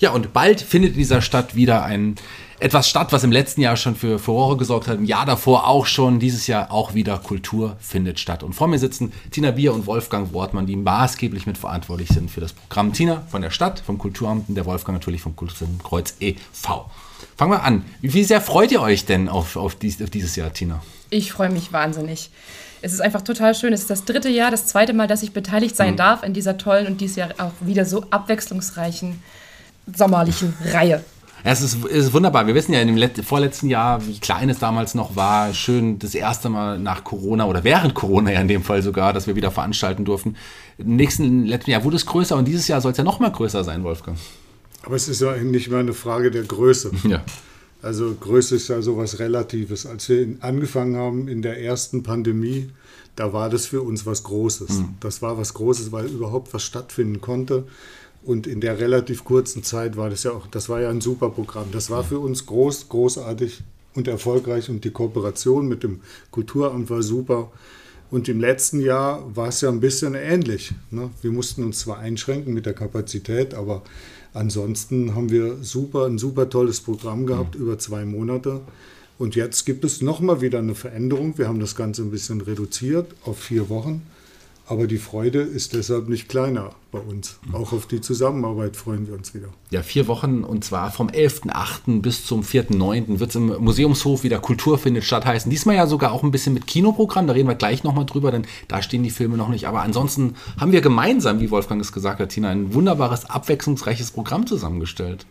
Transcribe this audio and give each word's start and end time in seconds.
Ja, 0.00 0.10
und 0.10 0.32
bald 0.32 0.60
findet 0.60 0.92
in 0.92 0.98
dieser 0.98 1.22
Stadt 1.22 1.54
wieder 1.54 1.82
ein 1.82 2.16
etwas 2.60 2.88
statt, 2.88 3.12
was 3.12 3.22
im 3.22 3.30
letzten 3.30 3.60
Jahr 3.60 3.76
schon 3.76 3.94
für 3.94 4.18
Furore 4.18 4.56
gesorgt 4.56 4.88
hat, 4.88 4.98
im 4.98 5.04
Jahr 5.04 5.24
davor 5.26 5.68
auch 5.68 5.86
schon, 5.86 6.18
dieses 6.18 6.46
Jahr 6.46 6.72
auch 6.72 6.94
wieder 6.94 7.18
Kultur 7.18 7.76
findet 7.80 8.18
statt. 8.18 8.42
Und 8.42 8.52
vor 8.52 8.66
mir 8.66 8.78
sitzen 8.78 9.12
Tina 9.30 9.52
Bier 9.52 9.72
und 9.72 9.86
Wolfgang 9.86 10.32
Wortmann, 10.32 10.66
die 10.66 10.76
maßgeblich 10.76 11.46
mitverantwortlich 11.46 12.08
sind 12.08 12.30
für 12.30 12.40
das 12.40 12.52
Programm. 12.52 12.92
Tina 12.92 13.22
von 13.30 13.42
der 13.42 13.50
Stadt, 13.50 13.80
vom 13.80 13.98
Kulturamt 13.98 14.48
und 14.48 14.54
der 14.56 14.66
Wolfgang 14.66 14.98
natürlich 14.98 15.22
vom 15.22 15.36
Kulturzentrum 15.36 15.82
Kreuz 15.82 16.14
e.V. 16.20 16.90
Fangen 17.36 17.52
wir 17.52 17.62
an. 17.62 17.84
Wie 18.00 18.24
sehr 18.24 18.40
freut 18.40 18.72
ihr 18.72 18.80
euch 18.80 19.04
denn 19.04 19.28
auf, 19.28 19.56
auf, 19.56 19.76
dies, 19.76 20.02
auf 20.02 20.10
dieses 20.10 20.34
Jahr, 20.34 20.52
Tina? 20.52 20.82
Ich 21.10 21.32
freue 21.32 21.50
mich 21.50 21.72
wahnsinnig. 21.72 22.30
Es 22.82 22.92
ist 22.92 23.00
einfach 23.00 23.22
total 23.22 23.54
schön. 23.54 23.72
Es 23.72 23.82
ist 23.82 23.90
das 23.90 24.04
dritte 24.04 24.28
Jahr, 24.28 24.50
das 24.50 24.66
zweite 24.66 24.92
Mal, 24.92 25.06
dass 25.06 25.22
ich 25.22 25.32
beteiligt 25.32 25.76
sein 25.76 25.92
mhm. 25.92 25.98
darf 25.98 26.22
in 26.22 26.32
dieser 26.32 26.58
tollen 26.58 26.86
und 26.86 27.00
dieses 27.00 27.16
Jahr 27.16 27.30
auch 27.38 27.52
wieder 27.60 27.84
so 27.84 28.04
abwechslungsreichen 28.10 29.20
sommerlichen 29.96 30.54
Reihe. 30.72 31.04
Es 31.44 31.62
ist, 31.62 31.84
es 31.84 32.06
ist 32.06 32.12
wunderbar. 32.12 32.46
Wir 32.46 32.54
wissen 32.54 32.72
ja 32.72 32.80
in 32.80 32.96
dem 32.96 33.24
vorletzten 33.24 33.68
Jahr, 33.68 34.04
wie 34.06 34.18
klein 34.18 34.50
es 34.50 34.58
damals 34.58 34.94
noch 34.94 35.14
war. 35.14 35.54
Schön 35.54 35.98
das 35.98 36.14
erste 36.14 36.48
Mal 36.48 36.78
nach 36.78 37.04
Corona 37.04 37.46
oder 37.46 37.62
während 37.64 37.94
Corona 37.94 38.32
ja 38.32 38.40
in 38.40 38.48
dem 38.48 38.62
Fall 38.62 38.82
sogar, 38.82 39.12
dass 39.12 39.26
wir 39.26 39.36
wieder 39.36 39.50
veranstalten 39.50 40.04
durften. 40.04 40.36
Im 40.78 40.96
nächsten 40.96 41.46
letzten 41.46 41.70
Jahr 41.70 41.84
wurde 41.84 41.96
es 41.96 42.06
größer 42.06 42.36
und 42.36 42.46
dieses 42.46 42.66
Jahr 42.66 42.80
soll 42.80 42.92
es 42.92 42.98
ja 42.98 43.04
noch 43.04 43.20
mal 43.20 43.30
größer 43.30 43.62
sein, 43.62 43.84
Wolfgang. 43.84 44.18
Aber 44.82 44.96
es 44.96 45.08
ist 45.08 45.20
ja 45.20 45.36
nicht 45.36 45.70
mehr 45.70 45.80
eine 45.80 45.94
Frage 45.94 46.30
der 46.30 46.42
Größe. 46.44 46.90
Ja. 47.08 47.22
Also 47.80 48.12
Größe 48.12 48.56
ist 48.56 48.66
ja 48.66 48.82
sowas 48.82 49.20
Relatives. 49.20 49.86
Als 49.86 50.08
wir 50.08 50.26
angefangen 50.40 50.96
haben 50.96 51.28
in 51.28 51.42
der 51.42 51.62
ersten 51.62 52.02
Pandemie, 52.02 52.70
da 53.14 53.32
war 53.32 53.50
das 53.50 53.66
für 53.66 53.82
uns 53.82 54.04
was 54.04 54.24
Großes. 54.24 54.80
Mhm. 54.80 54.96
Das 54.98 55.22
war 55.22 55.38
was 55.38 55.54
Großes, 55.54 55.92
weil 55.92 56.06
überhaupt 56.06 56.52
was 56.52 56.64
stattfinden 56.64 57.20
konnte. 57.20 57.68
Und 58.28 58.46
in 58.46 58.60
der 58.60 58.78
relativ 58.78 59.24
kurzen 59.24 59.62
Zeit 59.62 59.96
war 59.96 60.10
das 60.10 60.24
ja 60.24 60.32
auch, 60.32 60.46
das 60.48 60.68
war 60.68 60.82
ja 60.82 60.90
ein 60.90 61.00
super 61.00 61.30
Programm. 61.30 61.68
Das 61.72 61.88
war 61.88 62.04
für 62.04 62.18
uns 62.18 62.44
groß, 62.44 62.90
großartig 62.90 63.62
und 63.94 64.06
erfolgreich 64.06 64.68
und 64.68 64.84
die 64.84 64.90
Kooperation 64.90 65.66
mit 65.66 65.82
dem 65.82 66.00
Kulturamt 66.30 66.90
war 66.90 67.02
super. 67.02 67.50
Und 68.10 68.28
im 68.28 68.38
letzten 68.38 68.82
Jahr 68.82 69.24
war 69.34 69.48
es 69.48 69.62
ja 69.62 69.70
ein 69.70 69.80
bisschen 69.80 70.12
ähnlich. 70.12 70.74
Ne? 70.90 71.08
Wir 71.22 71.30
mussten 71.30 71.64
uns 71.64 71.78
zwar 71.78 72.00
einschränken 72.00 72.52
mit 72.52 72.66
der 72.66 72.74
Kapazität, 72.74 73.54
aber 73.54 73.80
ansonsten 74.34 75.14
haben 75.14 75.30
wir 75.30 75.56
super, 75.62 76.04
ein 76.04 76.18
super 76.18 76.50
tolles 76.50 76.82
Programm 76.82 77.24
gehabt 77.24 77.54
mhm. 77.54 77.62
über 77.62 77.78
zwei 77.78 78.04
Monate. 78.04 78.60
Und 79.16 79.36
jetzt 79.36 79.64
gibt 79.64 79.86
es 79.86 80.02
nochmal 80.02 80.42
wieder 80.42 80.58
eine 80.58 80.74
Veränderung. 80.74 81.38
Wir 81.38 81.48
haben 81.48 81.60
das 81.60 81.74
Ganze 81.74 82.02
ein 82.02 82.10
bisschen 82.10 82.42
reduziert 82.42 83.06
auf 83.24 83.38
vier 83.38 83.70
Wochen. 83.70 84.02
Aber 84.70 84.86
die 84.86 84.98
Freude 84.98 85.40
ist 85.40 85.72
deshalb 85.72 86.10
nicht 86.10 86.28
kleiner 86.28 86.72
bei 86.92 86.98
uns. 86.98 87.38
Auch 87.54 87.72
auf 87.72 87.86
die 87.86 88.02
Zusammenarbeit 88.02 88.76
freuen 88.76 89.06
wir 89.06 89.14
uns 89.14 89.32
wieder. 89.32 89.48
Ja, 89.70 89.82
vier 89.82 90.06
Wochen 90.08 90.44
und 90.44 90.62
zwar 90.62 90.90
vom 90.90 91.08
11.8. 91.08 92.02
bis 92.02 92.26
zum 92.26 92.42
4.9. 92.42 93.18
wird 93.18 93.30
es 93.30 93.36
im 93.36 93.46
Museumshof 93.46 94.24
wieder 94.24 94.40
Kultur 94.40 94.76
findet 94.76 95.04
statt 95.04 95.24
heißen. 95.24 95.48
Diesmal 95.48 95.76
ja 95.76 95.86
sogar 95.86 96.12
auch 96.12 96.22
ein 96.22 96.32
bisschen 96.32 96.52
mit 96.52 96.66
Kinoprogramm, 96.66 97.26
da 97.26 97.32
reden 97.32 97.48
wir 97.48 97.54
gleich 97.54 97.82
nochmal 97.82 98.04
drüber, 98.04 98.30
denn 98.30 98.46
da 98.68 98.82
stehen 98.82 99.02
die 99.02 99.10
Filme 99.10 99.38
noch 99.38 99.48
nicht. 99.48 99.66
Aber 99.66 99.80
ansonsten 99.80 100.34
haben 100.60 100.72
wir 100.72 100.82
gemeinsam, 100.82 101.40
wie 101.40 101.50
Wolfgang 101.50 101.80
es 101.80 101.92
gesagt 101.92 102.20
hat, 102.20 102.28
Tina, 102.28 102.50
ein 102.50 102.74
wunderbares, 102.74 103.24
abwechslungsreiches 103.24 104.10
Programm 104.10 104.46
zusammengestellt. 104.46 105.24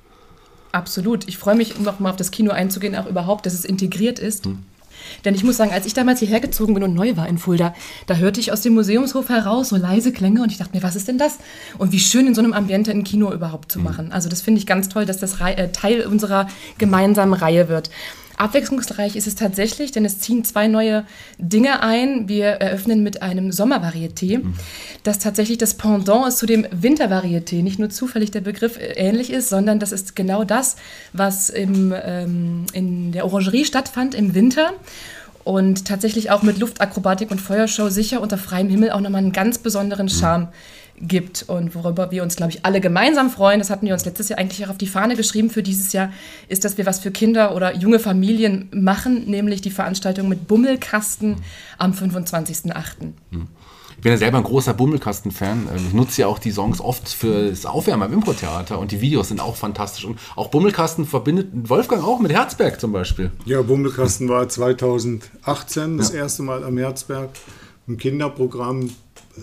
Absolut. 0.71 1.27
Ich 1.27 1.37
freue 1.37 1.55
mich, 1.55 1.79
nochmal 1.79 2.11
auf 2.11 2.17
das 2.17 2.31
Kino 2.31 2.51
einzugehen, 2.51 2.95
auch 2.95 3.07
überhaupt, 3.07 3.45
dass 3.45 3.53
es 3.53 3.65
integriert 3.65 4.17
ist. 4.17 4.45
Hm. 4.45 4.63
Denn 5.25 5.35
ich 5.35 5.43
muss 5.43 5.57
sagen, 5.57 5.71
als 5.71 5.85
ich 5.85 5.93
damals 5.93 6.19
hierher 6.19 6.39
gezogen 6.39 6.73
bin 6.73 6.83
und 6.83 6.93
neu 6.93 7.15
war 7.17 7.27
in 7.27 7.37
Fulda, 7.37 7.73
da 8.05 8.15
hörte 8.15 8.39
ich 8.39 8.51
aus 8.51 8.61
dem 8.61 8.73
Museumshof 8.73 9.29
heraus 9.29 9.69
so 9.69 9.75
leise 9.75 10.11
Klänge 10.11 10.41
und 10.41 10.51
ich 10.51 10.57
dachte 10.57 10.75
mir, 10.75 10.83
was 10.83 10.95
ist 10.95 11.07
denn 11.07 11.17
das? 11.17 11.37
Und 11.77 11.91
wie 11.91 11.99
schön 11.99 12.27
in 12.27 12.35
so 12.35 12.41
einem 12.41 12.53
Ambiente 12.53 12.91
ein 12.91 13.03
Kino 13.03 13.31
überhaupt 13.31 13.71
zu 13.71 13.79
mhm. 13.79 13.85
machen. 13.85 14.11
Also 14.11 14.29
das 14.29 14.41
finde 14.41 14.59
ich 14.59 14.65
ganz 14.65 14.89
toll, 14.89 15.05
dass 15.05 15.17
das 15.17 15.39
äh, 15.39 15.69
Teil 15.71 16.05
unserer 16.05 16.47
gemeinsamen 16.77 17.33
Reihe 17.33 17.69
wird. 17.69 17.89
Abwechslungsreich 18.37 19.15
ist 19.15 19.27
es 19.27 19.35
tatsächlich, 19.35 19.91
denn 19.91 20.05
es 20.05 20.19
ziehen 20.19 20.45
zwei 20.45 20.67
neue 20.67 21.05
Dinge 21.37 21.81
ein. 21.81 22.29
Wir 22.29 22.45
eröffnen 22.47 23.03
mit 23.03 23.21
einem 23.21 23.49
Sommervarieté, 23.49 24.39
mhm. 24.39 24.53
das 25.03 25.19
tatsächlich 25.19 25.57
das 25.57 25.73
Pendant 25.73 26.27
ist 26.27 26.37
zu 26.37 26.45
dem 26.45 26.65
Wintervarieté. 26.65 27.63
Nicht 27.63 27.79
nur 27.79 27.89
zufällig 27.89 28.31
der 28.31 28.41
Begriff 28.41 28.77
äh, 28.77 28.93
ähnlich 28.93 29.31
ist, 29.31 29.49
sondern 29.49 29.79
das 29.79 29.91
ist 29.91 30.15
genau 30.15 30.43
das, 30.43 30.75
was 31.13 31.49
im, 31.49 31.93
ähm, 31.99 32.65
in 32.73 33.11
der 33.11 33.25
Orangerie 33.25 33.65
stattfand 33.65 34.15
im 34.15 34.35
Winter 34.35 34.73
und 35.43 35.85
tatsächlich 35.85 36.29
auch 36.29 36.43
mit 36.43 36.59
Luftakrobatik 36.59 37.31
und 37.31 37.39
Feuershow 37.39 37.89
sicher 37.89 38.21
unter 38.21 38.37
freiem 38.37 38.69
Himmel 38.69 38.91
auch 38.91 38.99
nochmal 38.99 39.21
einen 39.21 39.31
ganz 39.31 39.57
besonderen 39.57 40.09
Charme. 40.09 40.49
Gibt 40.99 41.45
und 41.47 41.75
worüber 41.75 42.09
wir 42.09 42.23
uns, 42.23 42.35
glaube 42.35 42.51
ich, 42.51 42.65
alle 42.65 42.81
gemeinsam 42.81 43.29
freuen, 43.29 43.59
das 43.59 43.69
hatten 43.69 43.85
wir 43.85 43.93
uns 43.93 44.05
letztes 44.05 44.29
Jahr 44.29 44.39
eigentlich 44.39 44.65
auch 44.65 44.71
auf 44.71 44.77
die 44.77 44.87
Fahne 44.87 45.15
geschrieben 45.15 45.51
für 45.51 45.61
dieses 45.61 45.93
Jahr, 45.93 46.11
ist, 46.47 46.65
dass 46.65 46.77
wir 46.77 46.87
was 46.87 46.99
für 46.99 47.11
Kinder 47.11 47.55
oder 47.55 47.75
junge 47.75 47.99
Familien 47.99 48.69
machen, 48.71 49.25
nämlich 49.29 49.61
die 49.61 49.69
Veranstaltung 49.69 50.27
mit 50.27 50.47
Bummelkasten 50.47 51.35
am 51.77 51.91
25.08. 51.91 53.13
Hm. 53.31 53.47
Ich 53.97 54.03
bin 54.03 54.11
ja 54.11 54.17
selber 54.17 54.37
ein 54.37 54.43
großer 54.43 54.75
Bummelkasten-Fan. 54.75 55.69
Ähm, 55.71 55.87
ich 55.87 55.93
nutze 55.93 56.21
ja 56.21 56.27
auch 56.27 56.37
die 56.37 56.51
Songs 56.51 56.79
oft 56.79 57.09
für 57.09 57.49
das 57.49 57.65
Aufwärmen 57.65 58.07
im 58.09 58.13
Impro-Theater 58.19 58.77
und 58.77 58.91
die 58.91 59.01
Videos 59.01 59.29
sind 59.29 59.39
auch 59.39 59.55
fantastisch. 59.55 60.05
Und 60.05 60.19
auch 60.35 60.49
Bummelkasten 60.49 61.05
verbindet 61.05 61.49
Wolfgang 61.51 62.03
auch 62.03 62.19
mit 62.19 62.31
Herzberg 62.31 62.79
zum 62.79 62.91
Beispiel. 62.91 63.31
Ja, 63.45 63.63
Bummelkasten 63.63 64.29
war 64.29 64.47
2018 64.47 65.97
das 65.97 66.11
erste 66.11 66.43
Mal 66.43 66.63
am 66.63 66.77
Herzberg. 66.77 67.31
Ein 67.87 67.97
Kinderprogramm 67.97 68.91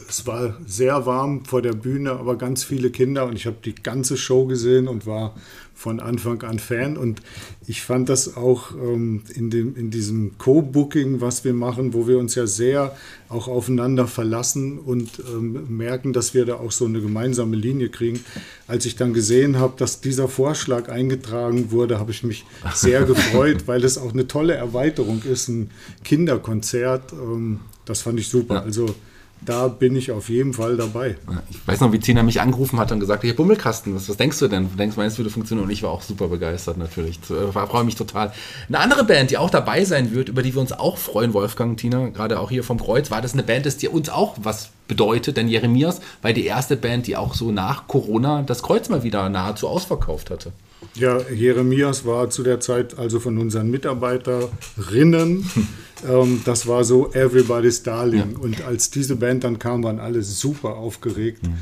es 0.08 0.26
war 0.26 0.56
sehr 0.66 1.06
warm 1.06 1.44
vor 1.44 1.62
der 1.62 1.72
Bühne, 1.72 2.12
aber 2.12 2.36
ganz 2.36 2.64
viele 2.64 2.90
Kinder 2.90 3.26
und 3.26 3.36
ich 3.36 3.46
habe 3.46 3.56
die 3.64 3.74
ganze 3.74 4.16
Show 4.16 4.46
gesehen 4.46 4.88
und 4.88 5.06
war 5.06 5.34
von 5.74 5.98
Anfang 5.98 6.40
an 6.42 6.60
Fan 6.60 6.96
und 6.96 7.20
ich 7.66 7.82
fand 7.82 8.08
das 8.08 8.36
auch 8.36 8.72
ähm, 8.72 9.22
in, 9.34 9.50
dem, 9.50 9.76
in 9.76 9.90
diesem 9.90 10.38
Co-Booking, 10.38 11.20
was 11.20 11.44
wir 11.44 11.52
machen, 11.52 11.94
wo 11.94 12.06
wir 12.06 12.18
uns 12.18 12.36
ja 12.36 12.46
sehr 12.46 12.96
auch 13.28 13.48
aufeinander 13.48 14.06
verlassen 14.06 14.78
und 14.78 15.10
ähm, 15.28 15.76
merken, 15.76 16.12
dass 16.12 16.32
wir 16.32 16.46
da 16.46 16.54
auch 16.54 16.70
so 16.70 16.84
eine 16.84 17.00
gemeinsame 17.00 17.56
Linie 17.56 17.88
kriegen. 17.88 18.20
Als 18.68 18.86
ich 18.86 18.96
dann 18.96 19.12
gesehen 19.12 19.58
habe, 19.58 19.74
dass 19.76 20.00
dieser 20.00 20.28
Vorschlag 20.28 20.88
eingetragen 20.88 21.72
wurde, 21.72 21.98
habe 21.98 22.12
ich 22.12 22.22
mich 22.22 22.46
sehr 22.72 23.02
gefreut, 23.04 23.66
weil 23.66 23.82
es 23.84 23.98
auch 23.98 24.12
eine 24.12 24.28
tolle 24.28 24.54
Erweiterung 24.54 25.22
ist, 25.24 25.48
ein 25.48 25.70
Kinderkonzert. 26.04 27.12
Ähm, 27.12 27.60
das 27.84 28.02
fand 28.02 28.20
ich 28.20 28.28
super. 28.28 28.62
Also 28.62 28.94
da 29.40 29.68
bin 29.68 29.94
ich 29.96 30.10
auf 30.10 30.28
jeden 30.28 30.54
Fall 30.54 30.76
dabei. 30.76 31.16
Ich 31.50 31.66
weiß 31.66 31.80
noch, 31.80 31.92
wie 31.92 31.98
Tina 31.98 32.22
mich 32.22 32.40
angerufen 32.40 32.78
hat 32.78 32.92
und 32.92 33.00
gesagt, 33.00 33.22
hier 33.22 33.36
Bummelkasten, 33.36 33.94
was, 33.94 34.08
was 34.08 34.16
denkst 34.16 34.38
du 34.38 34.48
denn? 34.48 34.70
Du 34.70 34.76
denkst, 34.76 34.96
meinst, 34.96 35.18
würde 35.18 35.30
funktionieren? 35.30 35.66
Und 35.66 35.72
ich 35.72 35.82
war 35.82 35.90
auch 35.90 36.02
super 36.02 36.28
begeistert 36.28 36.78
natürlich. 36.78 37.18
Ich 37.22 37.30
äh, 37.30 37.52
freue 37.52 37.84
mich 37.84 37.94
total. 37.94 38.32
Eine 38.68 38.78
andere 38.78 39.04
Band, 39.04 39.30
die 39.30 39.38
auch 39.38 39.50
dabei 39.50 39.84
sein 39.84 40.14
wird, 40.14 40.28
über 40.28 40.42
die 40.42 40.54
wir 40.54 40.60
uns 40.60 40.72
auch 40.72 40.96
freuen, 40.96 41.34
Wolfgang, 41.34 41.76
Tina, 41.76 42.08
gerade 42.08 42.40
auch 42.40 42.50
hier 42.50 42.64
vom 42.64 42.80
Kreuz, 42.80 43.10
war 43.10 43.20
das 43.20 43.34
eine 43.34 43.42
Band, 43.42 43.82
die 43.82 43.88
uns 43.88 44.08
auch 44.08 44.36
was 44.40 44.70
bedeutet, 44.88 45.36
denn 45.36 45.48
Jeremias 45.48 46.00
war 46.22 46.32
die 46.32 46.44
erste 46.44 46.76
Band, 46.76 47.06
die 47.06 47.16
auch 47.16 47.34
so 47.34 47.50
nach 47.50 47.86
Corona 47.86 48.42
das 48.42 48.62
Kreuz 48.62 48.88
mal 48.88 49.02
wieder 49.02 49.28
nahezu 49.28 49.68
ausverkauft 49.68 50.30
hatte. 50.30 50.52
Ja, 50.94 51.18
Jeremias 51.30 52.04
war 52.04 52.30
zu 52.30 52.42
der 52.42 52.60
Zeit 52.60 52.98
also 52.98 53.18
von 53.18 53.38
unseren 53.38 53.70
Mitarbeiterinnen, 53.70 55.50
ähm, 56.08 56.42
das 56.44 56.66
war 56.66 56.84
so 56.84 57.12
Everybody's 57.12 57.82
Darling. 57.82 58.32
Ja. 58.32 58.38
Und 58.38 58.64
als 58.64 58.90
diese 58.90 59.16
Band 59.16 59.44
dann 59.44 59.58
kam, 59.58 59.82
waren 59.82 60.00
alle 60.00 60.22
super 60.22 60.76
aufgeregt. 60.76 61.42
Mhm. 61.46 61.54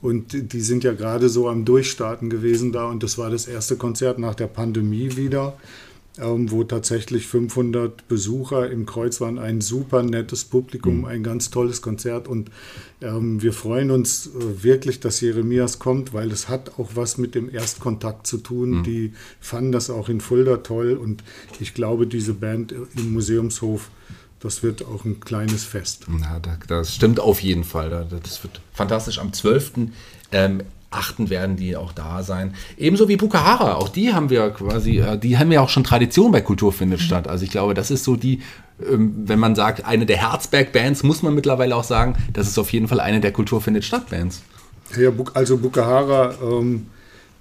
Und 0.00 0.52
die 0.52 0.60
sind 0.60 0.84
ja 0.84 0.92
gerade 0.92 1.28
so 1.28 1.48
am 1.48 1.64
Durchstarten 1.64 2.28
gewesen 2.28 2.72
da. 2.72 2.86
Und 2.86 3.02
das 3.02 3.16
war 3.16 3.30
das 3.30 3.46
erste 3.46 3.76
Konzert 3.76 4.18
nach 4.18 4.34
der 4.34 4.48
Pandemie 4.48 5.16
wieder 5.16 5.56
ähm, 6.18 6.50
wo 6.50 6.64
tatsächlich 6.64 7.26
500 7.26 8.06
Besucher 8.08 8.70
im 8.70 8.86
Kreuz 8.86 9.20
waren. 9.20 9.38
Ein 9.38 9.60
super 9.60 10.02
nettes 10.02 10.44
Publikum, 10.44 10.98
mhm. 10.98 11.04
ein 11.06 11.22
ganz 11.22 11.50
tolles 11.50 11.82
Konzert 11.82 12.28
und 12.28 12.50
ähm, 13.00 13.42
wir 13.42 13.52
freuen 13.52 13.90
uns 13.90 14.26
äh, 14.28 14.62
wirklich, 14.62 15.00
dass 15.00 15.20
Jeremias 15.20 15.78
kommt, 15.78 16.12
weil 16.12 16.30
es 16.30 16.48
hat 16.48 16.78
auch 16.78 16.90
was 16.94 17.18
mit 17.18 17.34
dem 17.34 17.52
Erstkontakt 17.52 18.26
zu 18.26 18.38
tun. 18.38 18.78
Mhm. 18.78 18.82
Die 18.84 19.12
fanden 19.40 19.72
das 19.72 19.90
auch 19.90 20.08
in 20.08 20.20
Fulda 20.20 20.58
toll 20.58 20.94
und 20.94 21.24
ich 21.58 21.74
glaube, 21.74 22.06
diese 22.06 22.34
Band 22.34 22.72
im 22.72 23.12
Museumshof 23.12 23.90
das 24.40 24.62
wird 24.62 24.84
auch 24.84 25.06
ein 25.06 25.20
kleines 25.20 25.64
Fest. 25.64 26.04
Ja, 26.20 26.38
das 26.68 26.94
stimmt 26.94 27.18
auf 27.18 27.40
jeden 27.40 27.64
Fall. 27.64 28.06
Das 28.22 28.42
wird 28.42 28.60
fantastisch. 28.74 29.18
Am 29.18 29.32
12. 29.32 29.72
Ähm, 30.32 30.62
achten 30.94 31.30
werden 31.30 31.56
die 31.56 31.76
auch 31.76 31.92
da 31.92 32.22
sein. 32.22 32.54
Ebenso 32.76 33.08
wie 33.08 33.16
Bukahara, 33.16 33.74
auch 33.74 33.88
die 33.88 34.12
haben 34.12 34.30
wir 34.30 34.50
quasi, 34.50 34.98
äh, 34.98 35.18
die 35.18 35.38
haben 35.38 35.52
ja 35.52 35.60
auch 35.60 35.68
schon 35.68 35.84
Tradition 35.84 36.32
bei 36.32 36.40
Kultur 36.40 36.72
findet 36.72 37.00
mhm. 37.00 37.04
statt. 37.04 37.28
Also 37.28 37.44
ich 37.44 37.50
glaube, 37.50 37.74
das 37.74 37.90
ist 37.90 38.04
so 38.04 38.16
die, 38.16 38.40
ähm, 38.80 39.14
wenn 39.26 39.38
man 39.38 39.54
sagt, 39.54 39.84
eine 39.84 40.06
der 40.06 40.18
Herzberg-Bands, 40.18 41.02
muss 41.02 41.22
man 41.22 41.34
mittlerweile 41.34 41.76
auch 41.76 41.84
sagen, 41.84 42.16
das 42.32 42.48
ist 42.48 42.58
auf 42.58 42.72
jeden 42.72 42.88
Fall 42.88 43.00
eine 43.00 43.20
der 43.20 43.32
Kultur 43.32 43.60
findet 43.60 43.84
statt-Bands. 43.84 44.42
Ja, 44.96 45.10
also 45.34 45.56
Bukahara 45.58 46.34
ähm, 46.42 46.86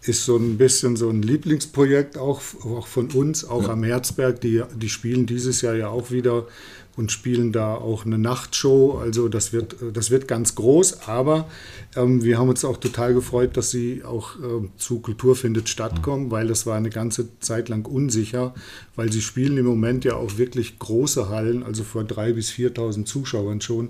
ist 0.01 0.25
so 0.25 0.37
ein 0.37 0.57
bisschen 0.57 0.95
so 0.95 1.09
ein 1.09 1.21
Lieblingsprojekt 1.21 2.17
auch, 2.17 2.41
auch 2.63 2.87
von 2.87 3.09
uns, 3.11 3.45
auch 3.47 3.63
ja. 3.63 3.69
am 3.69 3.83
Herzberg. 3.83 4.41
Die, 4.41 4.61
die 4.75 4.89
spielen 4.89 5.25
dieses 5.25 5.61
Jahr 5.61 5.75
ja 5.75 5.89
auch 5.89 6.11
wieder 6.11 6.45
und 6.95 7.11
spielen 7.11 7.51
da 7.51 7.73
auch 7.73 8.05
eine 8.05 8.17
Nachtshow. 8.17 8.99
Also 8.99 9.27
das 9.27 9.51
wird, 9.51 9.75
das 9.93 10.11
wird 10.11 10.27
ganz 10.27 10.55
groß, 10.55 11.07
aber 11.07 11.47
ähm, 11.95 12.23
wir 12.23 12.37
haben 12.37 12.49
uns 12.49 12.63
auch 12.63 12.77
total 12.77 13.13
gefreut, 13.13 13.57
dass 13.57 13.71
sie 13.71 14.03
auch 14.03 14.35
äh, 14.35 14.67
zu 14.77 14.99
Kultur 14.99 15.35
findet 15.35 15.69
stattkommen, 15.69 16.29
weil 16.29 16.47
das 16.47 16.65
war 16.65 16.77
eine 16.77 16.91
ganze 16.91 17.39
Zeit 17.39 17.69
lang 17.69 17.85
unsicher, 17.85 18.53
weil 18.95 19.11
sie 19.11 19.21
spielen 19.21 19.57
im 19.57 19.65
Moment 19.65 20.05
ja 20.05 20.15
auch 20.15 20.37
wirklich 20.37 20.77
große 20.77 21.29
Hallen, 21.29 21.63
also 21.63 21.83
vor 21.83 22.03
3.000 22.03 22.33
bis 22.33 22.51
4.000 22.51 23.05
Zuschauern 23.05 23.61
schon. 23.61 23.89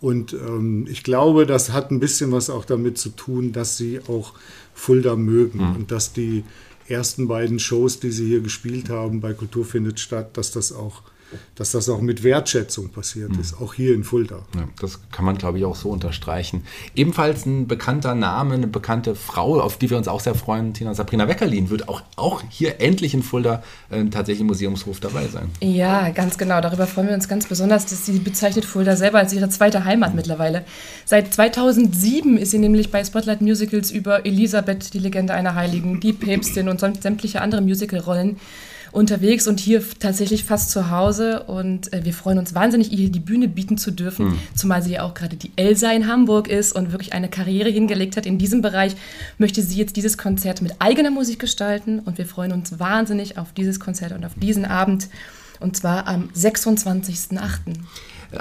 Und 0.00 0.32
ähm, 0.32 0.86
ich 0.88 1.02
glaube, 1.02 1.44
das 1.44 1.72
hat 1.72 1.90
ein 1.90 2.00
bisschen 2.00 2.32
was 2.32 2.50
auch 2.50 2.64
damit 2.64 2.98
zu 2.98 3.10
tun, 3.10 3.52
dass 3.52 3.76
sie 3.76 4.00
auch 4.08 4.32
Fulda 4.72 5.16
mögen 5.16 5.58
mhm. 5.58 5.76
und 5.76 5.90
dass 5.90 6.12
die 6.12 6.44
ersten 6.86 7.28
beiden 7.28 7.58
Shows, 7.58 8.00
die 8.00 8.12
sie 8.12 8.26
hier 8.26 8.40
gespielt 8.40 8.88
haben 8.88 9.20
bei 9.20 9.34
Kultur 9.34 9.66
findet 9.66 10.00
statt, 10.00 10.36
dass 10.38 10.50
das 10.52 10.72
auch 10.72 11.02
dass 11.54 11.72
das 11.72 11.88
auch 11.88 12.00
mit 12.00 12.22
Wertschätzung 12.22 12.90
passiert 12.90 13.32
mhm. 13.32 13.40
ist, 13.40 13.60
auch 13.60 13.74
hier 13.74 13.94
in 13.94 14.04
Fulda. 14.04 14.40
Ja, 14.54 14.68
das 14.80 15.00
kann 15.12 15.24
man, 15.24 15.36
glaube 15.38 15.58
ich, 15.58 15.64
auch 15.64 15.76
so 15.76 15.90
unterstreichen. 15.90 16.64
Ebenfalls 16.94 17.46
ein 17.46 17.66
bekannter 17.66 18.14
Name, 18.14 18.54
eine 18.54 18.66
bekannte 18.66 19.14
Frau, 19.14 19.60
auf 19.60 19.78
die 19.78 19.90
wir 19.90 19.96
uns 19.96 20.08
auch 20.08 20.20
sehr 20.20 20.34
freuen, 20.34 20.74
Tina 20.74 20.94
Sabrina 20.94 21.28
Weckerlin, 21.28 21.70
wird 21.70 21.88
auch, 21.88 22.02
auch 22.16 22.42
hier 22.48 22.80
endlich 22.80 23.14
in 23.14 23.22
Fulda 23.22 23.62
äh, 23.90 24.04
tatsächlich 24.06 24.40
im 24.40 24.46
Museumshof 24.46 25.00
dabei 25.00 25.26
sein. 25.28 25.50
Ja, 25.60 26.10
ganz 26.10 26.38
genau. 26.38 26.60
Darüber 26.60 26.86
freuen 26.86 27.08
wir 27.08 27.14
uns 27.14 27.28
ganz 27.28 27.46
besonders, 27.46 27.86
dass 27.86 28.06
sie 28.06 28.18
bezeichnet 28.18 28.64
Fulda 28.64 28.96
selber 28.96 29.18
als 29.18 29.32
ihre 29.32 29.48
zweite 29.48 29.84
Heimat 29.84 30.10
mhm. 30.10 30.16
mittlerweile. 30.16 30.64
Seit 31.04 31.32
2007 31.32 32.38
ist 32.38 32.52
sie 32.52 32.58
nämlich 32.58 32.90
bei 32.90 33.04
Spotlight 33.04 33.40
Musicals 33.40 33.90
über 33.90 34.24
Elisabeth, 34.26 34.94
die 34.94 34.98
Legende 34.98 35.34
einer 35.34 35.54
Heiligen, 35.54 36.00
die 36.00 36.12
Päpstin 36.12 36.68
und 36.68 36.80
sämtliche 36.80 37.40
andere 37.40 37.60
Musicalrollen 37.60 38.36
unterwegs 38.92 39.46
und 39.46 39.60
hier 39.60 39.82
tatsächlich 39.98 40.44
fast 40.44 40.70
zu 40.70 40.90
Hause. 40.90 41.44
Und 41.44 41.92
äh, 41.92 42.04
wir 42.04 42.12
freuen 42.12 42.38
uns 42.38 42.54
wahnsinnig, 42.54 42.92
ihr 42.92 42.98
hier 42.98 43.10
die 43.10 43.20
Bühne 43.20 43.48
bieten 43.48 43.78
zu 43.78 43.90
dürfen, 43.90 44.28
mhm. 44.30 44.38
zumal 44.54 44.82
sie 44.82 44.92
ja 44.92 45.02
auch 45.02 45.14
gerade 45.14 45.36
die 45.36 45.50
Elsa 45.56 45.90
in 45.92 46.06
Hamburg 46.06 46.48
ist 46.48 46.72
und 46.72 46.92
wirklich 46.92 47.12
eine 47.12 47.28
Karriere 47.28 47.68
hingelegt 47.68 48.16
hat 48.16 48.26
in 48.26 48.38
diesem 48.38 48.62
Bereich, 48.62 48.96
möchte 49.38 49.62
sie 49.62 49.78
jetzt 49.78 49.96
dieses 49.96 50.18
Konzert 50.18 50.62
mit 50.62 50.72
eigener 50.78 51.10
Musik 51.10 51.38
gestalten. 51.38 52.00
Und 52.00 52.18
wir 52.18 52.26
freuen 52.26 52.52
uns 52.52 52.78
wahnsinnig 52.78 53.38
auf 53.38 53.52
dieses 53.52 53.80
Konzert 53.80 54.12
und 54.12 54.24
auf 54.24 54.34
diesen 54.34 54.64
Abend. 54.64 55.08
Und 55.60 55.76
zwar 55.76 56.06
am 56.06 56.28
26.08 56.36 57.40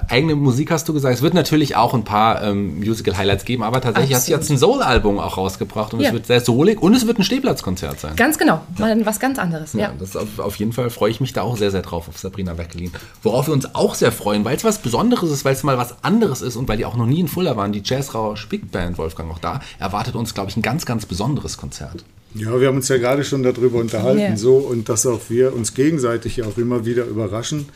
eigene 0.10 0.36
Musik 0.36 0.72
hast 0.72 0.88
du 0.90 0.94
gesagt. 0.94 1.16
Es 1.16 1.22
wird 1.22 1.34
natürlich 1.34 1.76
auch 1.76 1.94
ein 1.94 2.04
paar 2.04 2.44
ähm, 2.44 2.80
Musical-Highlights 2.80 3.46
geben, 3.46 3.64
aber 3.64 3.80
tatsächlich 3.80 4.16
Absolut. 4.16 4.40
hast 4.40 4.50
du 4.50 4.54
jetzt 4.54 4.58
ein 4.58 4.58
Soul-Album 4.58 5.20
auch 5.20 5.38
rausgebracht 5.38 5.94
und 5.94 6.02
ja. 6.02 6.08
es 6.08 6.14
wird 6.14 6.26
sehr 6.26 6.42
soulig 6.42 6.82
und 6.82 6.94
es 6.94 7.08
wird 7.08 7.20
ein 7.20 7.24
Stehplatzkonzert 7.24 8.00
sein. 8.00 8.16
Ganz 8.16 8.38
genau, 8.38 8.62
mal 8.78 9.06
was 9.06 9.20
ganz 9.20 9.40
anderes. 9.40 9.74
Ja, 9.74 9.80
ja. 9.80 9.94
das 9.98 10.18
auf, 10.18 10.40
auf, 10.40 10.56
jeden 10.58 10.74
Fall 10.74 10.90
freue 10.90 11.12
ich 11.12 11.22
mich 11.22 11.34
da 11.34 11.44
auch 11.44 11.56
sehr, 11.56 11.72
sehr 11.72 11.84
drauf 11.84 12.10
auf 12.10 12.18
Sabrina 12.18 12.58
Weckelin. 12.58 12.92
Worauf 13.24 13.48
wir 13.48 13.54
uns 13.54 13.74
auch 13.76 13.96
sehr 13.96 14.12
freuen, 14.12 14.44
weil 14.44 14.58
es 14.58 14.64
was 14.64 14.80
Besonderes 14.80 15.32
ist, 15.32 15.46
weil 15.46 15.54
es 15.54 15.64
mal 15.64 15.78
was 15.78 16.04
anderes 16.04 16.42
ist 16.42 16.58
und 16.58 16.68
weil 16.68 16.78
die 16.78 16.86
auch 16.86 16.98
noch 16.98 17.06
nie 17.06 17.22
in 17.22 17.28
Fuller 17.28 17.56
waren, 17.56 17.72
die 17.72 17.82
Jazzrausch 17.84 18.50
Big 18.50 18.72
Band, 18.72 18.98
Wolfgang, 18.98 19.32
auch 19.32 19.40
da, 19.40 19.62
erwartet 19.80 20.16
uns, 20.16 20.34
glaube 20.34 20.50
ich, 20.50 20.58
ein 20.58 20.62
ganz, 20.62 20.86
ganz 20.86 21.06
besonderes 21.06 21.58
Konzert. 21.58 22.04
Ja, 22.34 22.60
wir 22.60 22.68
haben 22.68 22.76
uns 22.76 22.88
ja 22.90 22.98
gerade 22.98 23.24
schon 23.24 23.42
darüber 23.42 23.80
unterhalten, 23.80 24.20
yeah. 24.20 24.38
so 24.38 24.58
und 24.58 24.90
dass 24.90 25.06
auch 25.06 25.22
wir 25.30 25.56
uns 25.56 25.74
gegenseitig 25.74 26.44
auch 26.44 26.58
immer 26.58 26.86
wieder 26.86 27.06
überraschen. 27.06 27.68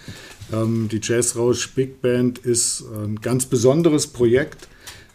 Ähm, 0.53 0.89
die 0.91 0.99
Jazzrausch 1.01 1.69
Big 1.71 2.01
Band 2.01 2.39
ist 2.39 2.83
ein 3.03 3.19
ganz 3.21 3.45
besonderes 3.45 4.07
Projekt, 4.07 4.67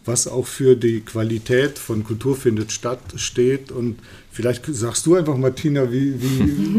was 0.04 0.28
auch 0.28 0.46
für 0.46 0.76
die 0.76 1.00
Qualität 1.00 1.78
von 1.78 2.04
Kultur 2.04 2.36
findet 2.36 2.72
statt 2.72 3.00
steht. 3.16 3.72
Und 3.72 3.98
vielleicht 4.30 4.64
sagst 4.66 5.04
du 5.06 5.16
einfach, 5.16 5.36
Martina, 5.36 5.90
wie, 5.90 6.14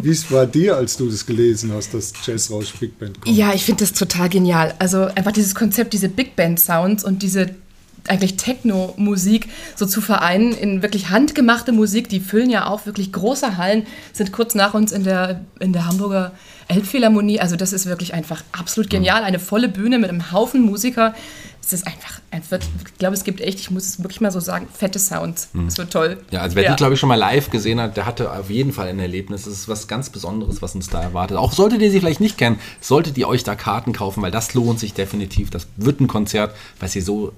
wie 0.01 0.09
es 0.09 0.31
war 0.31 0.45
dir, 0.45 0.77
als 0.77 0.97
du 0.97 1.09
das 1.09 1.25
gelesen 1.25 1.71
hast, 1.73 1.93
dass 1.93 2.13
Jazzrausch 2.25 2.73
Big 2.79 2.97
Band 2.97 3.21
kommt? 3.21 3.35
Ja, 3.35 3.53
ich 3.53 3.65
finde 3.65 3.81
das 3.83 3.93
total 3.93 4.29
genial. 4.29 4.73
Also 4.79 5.01
einfach 5.01 5.31
dieses 5.33 5.55
Konzept, 5.55 5.93
diese 5.93 6.09
Big 6.09 6.35
Band 6.35 6.59
Sounds 6.59 7.03
und 7.03 7.21
diese 7.21 7.55
eigentlich 8.07 8.37
Techno-Musik 8.37 9.47
so 9.75 9.85
zu 9.85 10.01
vereinen 10.01 10.53
in 10.53 10.81
wirklich 10.81 11.09
handgemachte 11.09 11.71
Musik. 11.71 12.09
Die 12.09 12.19
füllen 12.19 12.49
ja 12.49 12.67
auch 12.67 12.85
wirklich 12.85 13.11
große 13.11 13.57
Hallen, 13.57 13.85
sind 14.13 14.31
kurz 14.31 14.55
nach 14.55 14.73
uns 14.73 14.91
in 14.91 15.03
der, 15.03 15.45
in 15.59 15.73
der 15.73 15.85
Hamburger 15.85 16.31
Elbphilharmonie. 16.67 17.39
Also 17.39 17.55
das 17.55 17.73
ist 17.73 17.85
wirklich 17.85 18.13
einfach 18.13 18.43
absolut 18.51 18.89
genial. 18.89 19.23
Eine 19.23 19.39
volle 19.39 19.69
Bühne 19.69 19.99
mit 19.99 20.09
einem 20.09 20.31
Haufen 20.31 20.61
Musiker. 20.61 21.13
Es 21.61 21.73
ist 21.73 21.85
einfach, 21.85 22.21
ich 22.31 22.97
glaube, 22.97 23.13
es 23.13 23.25
gibt 23.25 23.41
echt, 23.41 23.59
ich 23.59 23.71
muss 23.71 23.85
es 23.85 24.01
wirklich 24.01 24.21
mal 24.21 24.31
so 24.31 24.39
sagen, 24.39 24.69
fette 24.71 24.99
Sounds. 24.99 25.49
Mhm. 25.51 25.67
Es 25.67 25.77
wird 25.77 25.91
toll. 25.91 26.17
Ja, 26.31 26.39
also 26.41 26.55
wer 26.55 26.63
ja. 26.63 26.69
die, 26.71 26.75
glaube 26.77 26.93
ich, 26.93 26.99
schon 26.99 27.09
mal 27.09 27.15
live 27.15 27.49
gesehen 27.49 27.81
hat, 27.81 27.97
der 27.97 28.05
hatte 28.05 28.31
auf 28.31 28.49
jeden 28.49 28.71
Fall 28.71 28.87
ein 28.87 28.99
Erlebnis. 28.99 29.45
Es 29.47 29.59
ist 29.59 29.67
was 29.67 29.89
ganz 29.89 30.09
Besonderes, 30.09 30.61
was 30.61 30.75
uns 30.75 30.87
da 30.87 31.01
erwartet. 31.01 31.35
Auch 31.35 31.51
solltet 31.51 31.81
ihr 31.81 31.91
sie 31.91 31.99
vielleicht 31.99 32.21
nicht 32.21 32.37
kennen, 32.37 32.57
solltet 32.79 33.17
ihr 33.17 33.27
euch 33.27 33.43
da 33.43 33.55
Karten 33.55 33.91
kaufen, 33.91 34.21
weil 34.21 34.31
das 34.31 34.53
lohnt 34.53 34.79
sich 34.79 34.93
definitiv. 34.93 35.49
Das 35.49 35.67
wird 35.75 35.99
ein 35.99 36.07
Konzert, 36.07 36.55
was 36.79 36.95
ihr 36.95 37.03
so 37.03 37.33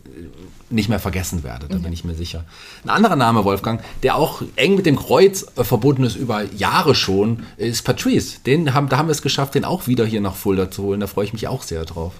nicht 0.69 0.89
mehr 0.89 0.99
vergessen 0.99 1.43
werdet, 1.43 1.73
da 1.73 1.77
bin 1.77 1.93
ich 1.93 2.03
mir 2.03 2.15
sicher. 2.15 2.45
Ein 2.83 2.89
anderer 2.89 3.15
Name, 3.15 3.43
Wolfgang, 3.43 3.81
der 4.03 4.15
auch 4.15 4.41
eng 4.55 4.75
mit 4.75 4.85
dem 4.85 4.95
Kreuz 4.95 5.45
äh, 5.55 5.63
verbunden 5.63 6.03
ist 6.03 6.15
über 6.15 6.43
Jahre 6.43 6.95
schon, 6.95 7.43
ist 7.57 7.83
Patrice. 7.83 8.39
Den 8.45 8.73
haben, 8.73 8.89
da 8.89 8.97
haben 8.97 9.07
wir 9.07 9.13
es 9.13 9.21
geschafft, 9.21 9.55
den 9.55 9.65
auch 9.65 9.87
wieder 9.87 10.05
hier 10.05 10.21
nach 10.21 10.35
Fulda 10.35 10.69
zu 10.69 10.83
holen. 10.83 10.99
Da 10.99 11.07
freue 11.07 11.25
ich 11.25 11.33
mich 11.33 11.47
auch 11.47 11.63
sehr 11.63 11.85
drauf. 11.85 12.13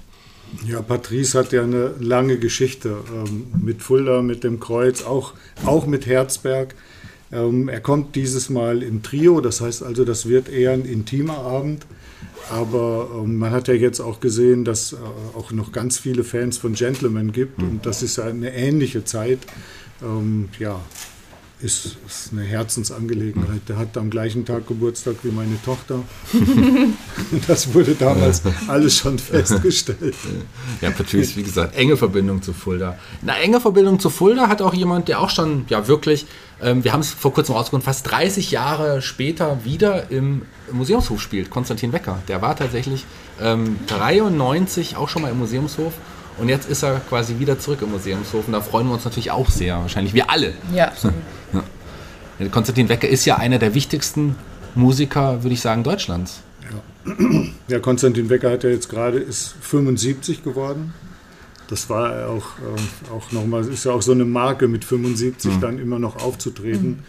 Ja, 0.65 0.81
Patrice 0.81 1.37
hat 1.37 1.51
ja 1.51 1.63
eine 1.63 1.93
lange 1.99 2.39
Geschichte 2.39 2.97
ähm, 3.13 3.47
mit 3.61 3.83
Fulda, 3.83 4.21
mit 4.21 4.43
dem 4.43 4.59
Kreuz, 4.59 5.03
auch, 5.03 5.33
auch 5.65 5.85
mit 5.85 6.07
Herzberg. 6.07 6.73
Ähm, 7.31 7.69
er 7.69 7.81
kommt 7.81 8.15
dieses 8.15 8.49
Mal 8.49 8.81
im 8.81 9.03
Trio, 9.03 9.41
das 9.41 9.61
heißt 9.61 9.83
also, 9.83 10.05
das 10.05 10.27
wird 10.27 10.49
eher 10.49 10.71
ein 10.71 10.85
intimer 10.85 11.37
Abend. 11.37 11.85
Aber 12.49 13.09
ähm, 13.13 13.37
man 13.37 13.51
hat 13.51 13.67
ja 13.67 13.73
jetzt 13.73 13.99
auch 13.99 14.19
gesehen, 14.19 14.65
dass 14.65 14.93
äh, 14.93 14.97
auch 15.37 15.51
noch 15.51 15.71
ganz 15.71 15.99
viele 15.99 16.23
Fans 16.23 16.57
von 16.57 16.73
Gentleman 16.73 17.31
gibt. 17.31 17.59
Mhm. 17.59 17.69
Und 17.69 17.85
das 17.85 18.01
ist 18.01 18.17
ja 18.17 18.25
eine 18.25 18.53
ähnliche 18.53 19.03
Zeit. 19.03 19.39
Ähm, 20.01 20.49
ja, 20.59 20.81
ist, 21.61 21.97
ist, 22.07 22.31
eine 22.31 22.43
Herzensangelegenheit. 22.43 23.61
Der 23.67 23.77
hat 23.77 23.97
am 23.97 24.09
gleichen 24.09 24.45
Tag 24.45 24.67
Geburtstag 24.67 25.15
wie 25.23 25.31
meine 25.31 25.61
Tochter. 25.63 25.99
das 27.47 27.73
wurde 27.73 27.95
damals 27.95 28.41
alles 28.67 28.97
schon 28.97 29.19
festgestellt. 29.19 30.15
Ja, 30.81 30.91
Patrice, 30.91 31.35
wie 31.35 31.43
gesagt, 31.43 31.75
enge 31.75 31.97
Verbindung 31.97 32.41
zu 32.41 32.53
Fulda. 32.53 32.97
Eine 33.21 33.35
enge 33.37 33.59
Verbindung 33.59 33.99
zu 33.99 34.09
Fulda 34.09 34.47
hat 34.47 34.61
auch 34.61 34.73
jemand, 34.73 35.07
der 35.07 35.19
auch 35.19 35.29
schon 35.29 35.65
ja 35.69 35.87
wirklich 35.87 36.25
ähm, 36.61 36.83
wir 36.83 36.93
haben 36.93 37.01
es 37.01 37.11
vor 37.11 37.33
kurzem 37.33 37.55
rausgefunden, 37.55 37.85
fast 37.85 38.09
30 38.09 38.51
Jahre 38.51 39.01
später 39.01 39.63
wieder 39.63 40.11
im 40.11 40.43
Museumshof 40.71 41.21
spielt, 41.21 41.49
Konstantin 41.49 41.93
Wecker. 41.93 42.21
Der 42.27 42.41
war 42.41 42.55
tatsächlich 42.55 43.05
ähm, 43.41 43.79
93 43.87 44.97
auch 44.97 45.09
schon 45.09 45.21
mal 45.21 45.31
im 45.31 45.39
Museumshof 45.39 45.93
und 46.39 46.49
jetzt 46.49 46.69
ist 46.69 46.83
er 46.83 46.99
quasi 47.09 47.39
wieder 47.39 47.59
zurück 47.59 47.81
im 47.81 47.91
Museumshof 47.91 48.47
und 48.47 48.53
da 48.53 48.61
freuen 48.61 48.87
wir 48.87 48.93
uns 48.93 49.05
natürlich 49.05 49.31
auch 49.31 49.49
sehr, 49.49 49.77
wahrscheinlich 49.77 50.13
wir 50.13 50.29
alle. 50.29 50.53
Ja. 50.73 50.91
ja. 52.39 52.47
Konstantin 52.49 52.89
Wecker 52.89 53.07
ist 53.07 53.25
ja 53.25 53.37
einer 53.37 53.59
der 53.59 53.73
wichtigsten 53.73 54.35
Musiker, 54.75 55.43
würde 55.43 55.53
ich 55.53 55.61
sagen, 55.61 55.83
Deutschlands. 55.83 56.41
Ja. 56.71 57.13
ja, 57.67 57.79
Konstantin 57.79 58.29
Wecker 58.29 58.51
hat 58.51 58.63
ja 58.63 58.69
jetzt 58.69 58.89
gerade, 58.89 59.19
ist 59.19 59.55
75 59.61 60.43
geworden 60.43 60.93
das 61.69 61.89
war 61.89 62.27
auch, 62.27 62.45
äh, 62.57 63.11
auch 63.11 63.31
nochmal, 63.31 63.65
ist 63.67 63.85
ja 63.85 63.91
auch 63.91 64.01
so 64.01 64.11
eine 64.11 64.25
Marke 64.25 64.67
mit 64.67 64.83
75 64.83 65.55
mhm. 65.55 65.61
dann 65.61 65.79
immer 65.79 65.99
noch 65.99 66.15
aufzutreten. 66.23 66.89
Mhm. 66.89 66.99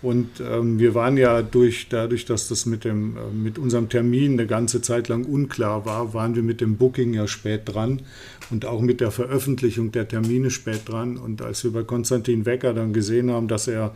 Und 0.00 0.40
ähm, 0.40 0.78
wir 0.78 0.94
waren 0.94 1.16
ja 1.16 1.42
durch, 1.42 1.88
dadurch, 1.88 2.24
dass 2.24 2.46
das 2.46 2.66
mit, 2.66 2.84
dem, 2.84 3.16
äh, 3.16 3.20
mit 3.34 3.58
unserem 3.58 3.88
Termin 3.88 4.34
eine 4.34 4.46
ganze 4.46 4.80
Zeit 4.80 5.08
lang 5.08 5.24
unklar 5.24 5.86
war, 5.86 6.14
waren 6.14 6.36
wir 6.36 6.44
mit 6.44 6.60
dem 6.60 6.76
Booking 6.76 7.14
ja 7.14 7.26
spät 7.26 7.62
dran 7.64 8.02
und 8.50 8.64
auch 8.64 8.80
mit 8.80 9.00
der 9.00 9.10
Veröffentlichung 9.10 9.90
der 9.90 10.06
Termine 10.06 10.50
spät 10.50 10.82
dran. 10.88 11.16
Und 11.16 11.42
als 11.42 11.64
wir 11.64 11.72
bei 11.72 11.82
Konstantin 11.82 12.46
Wecker 12.46 12.74
dann 12.74 12.92
gesehen 12.92 13.30
haben, 13.30 13.48
dass 13.48 13.66
er 13.66 13.92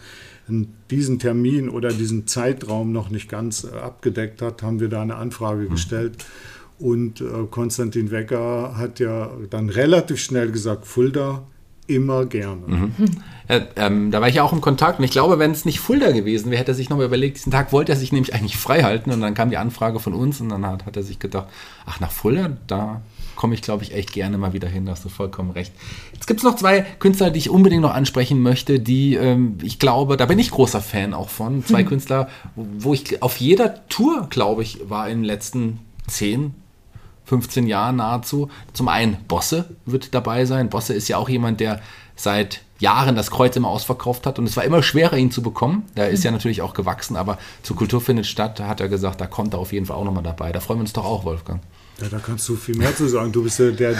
diesen 0.90 1.20
Termin 1.20 1.68
oder 1.68 1.90
diesen 1.90 2.26
Zeitraum 2.26 2.90
noch 2.90 3.10
nicht 3.10 3.28
ganz 3.28 3.64
äh, 3.64 3.76
abgedeckt 3.76 4.42
hat, 4.42 4.62
haben 4.62 4.80
wir 4.80 4.88
da 4.88 5.02
eine 5.02 5.14
Anfrage 5.14 5.62
mhm. 5.62 5.70
gestellt. 5.70 6.24
Und 6.80 7.20
äh, 7.20 7.24
Konstantin 7.48 8.10
Wecker 8.10 8.76
hat 8.76 8.98
ja 8.98 9.30
dann 9.50 9.68
relativ 9.68 10.18
schnell 10.18 10.50
gesagt, 10.50 10.84
Fulda 10.84 11.46
immer 11.86 12.26
gerne. 12.26 12.62
Mhm. 12.66 12.92
Ja, 13.48 13.60
ähm, 13.76 14.10
da 14.10 14.20
war 14.20 14.28
ich 14.28 14.36
ja 14.36 14.42
auch 14.42 14.52
im 14.52 14.60
Kontakt 14.60 14.98
und 14.98 15.04
ich 15.04 15.10
glaube, 15.10 15.38
wenn 15.38 15.50
es 15.50 15.64
nicht 15.64 15.80
Fulda 15.80 16.12
gewesen 16.12 16.50
wäre, 16.50 16.60
hätte 16.60 16.72
er 16.72 16.76
sich 16.76 16.88
nochmal 16.88 17.06
überlegt, 17.06 17.36
diesen 17.36 17.52
Tag 17.52 17.72
wollte 17.72 17.92
er 17.92 17.98
sich 17.98 18.12
nämlich 18.12 18.34
eigentlich 18.34 18.56
frei 18.56 18.82
halten 18.82 19.10
und 19.10 19.20
dann 19.20 19.34
kam 19.34 19.50
die 19.50 19.56
Anfrage 19.56 19.98
von 19.98 20.14
uns 20.14 20.40
und 20.40 20.48
dann 20.48 20.64
hat, 20.64 20.86
hat 20.86 20.96
er 20.96 21.02
sich 21.02 21.18
gedacht, 21.18 21.48
ach, 21.84 22.00
nach 22.00 22.10
Fulda, 22.10 22.56
da 22.66 23.02
komme 23.34 23.54
ich, 23.54 23.62
glaube 23.62 23.82
ich, 23.82 23.94
echt 23.94 24.12
gerne 24.12 24.38
mal 24.38 24.52
wieder 24.52 24.68
hin, 24.68 24.86
da 24.86 24.92
hast 24.92 25.04
du 25.04 25.08
vollkommen 25.08 25.50
recht. 25.50 25.72
Jetzt 26.12 26.26
gibt 26.26 26.40
es 26.40 26.44
noch 26.44 26.56
zwei 26.56 26.82
Künstler, 26.98 27.30
die 27.30 27.38
ich 27.38 27.50
unbedingt 27.50 27.82
noch 27.82 27.94
ansprechen 27.94 28.40
möchte, 28.40 28.78
die, 28.78 29.14
ähm, 29.14 29.58
ich 29.62 29.78
glaube, 29.78 30.16
da 30.16 30.26
bin 30.26 30.38
ich 30.38 30.50
großer 30.50 30.80
Fan 30.80 31.14
auch 31.14 31.28
von. 31.28 31.64
Zwei 31.64 31.82
mhm. 31.82 31.88
Künstler, 31.88 32.28
wo 32.54 32.94
ich 32.94 33.22
auf 33.22 33.38
jeder 33.38 33.86
Tour, 33.88 34.28
glaube 34.30 34.62
ich, 34.62 34.88
war 34.88 35.08
in 35.08 35.18
den 35.18 35.24
letzten 35.24 35.80
zehn, 36.06 36.54
15 37.32 37.66
Jahren 37.66 37.96
nahezu. 37.96 38.50
Zum 38.74 38.88
einen 38.88 39.16
Bosse 39.26 39.64
wird 39.86 40.14
dabei 40.14 40.44
sein. 40.44 40.68
Bosse 40.68 40.92
ist 40.92 41.08
ja 41.08 41.16
auch 41.16 41.30
jemand, 41.30 41.60
der 41.60 41.80
seit 42.14 42.60
Jahren 42.78 43.16
das 43.16 43.30
Kreuz 43.30 43.56
immer 43.56 43.68
ausverkauft 43.68 44.26
hat 44.26 44.38
und 44.38 44.44
es 44.44 44.54
war 44.54 44.64
immer 44.64 44.82
schwerer, 44.82 45.16
ihn 45.16 45.30
zu 45.30 45.40
bekommen. 45.40 45.84
Der 45.96 46.10
ist 46.10 46.24
ja 46.24 46.30
natürlich 46.30 46.60
auch 46.60 46.74
gewachsen, 46.74 47.16
aber 47.16 47.38
zur 47.62 47.74
Kultur 47.74 48.02
findet 48.02 48.26
statt, 48.26 48.58
da 48.60 48.66
hat 48.68 48.82
er 48.82 48.90
gesagt, 48.90 49.22
da 49.22 49.26
kommt 49.26 49.54
er 49.54 49.60
auf 49.60 49.72
jeden 49.72 49.86
Fall 49.86 49.96
auch 49.96 50.04
nochmal 50.04 50.22
dabei. 50.22 50.52
Da 50.52 50.60
freuen 50.60 50.80
wir 50.80 50.82
uns 50.82 50.92
doch 50.92 51.06
auch, 51.06 51.24
Wolfgang. 51.24 51.62
Ja, 52.02 52.08
da 52.10 52.18
kannst 52.18 52.46
du 52.50 52.56
viel 52.56 52.76
mehr 52.76 52.94
zu 52.94 53.08
sagen. 53.08 53.32
Du 53.32 53.44
bist 53.44 53.58
ja 53.58 53.70
der 53.70 53.94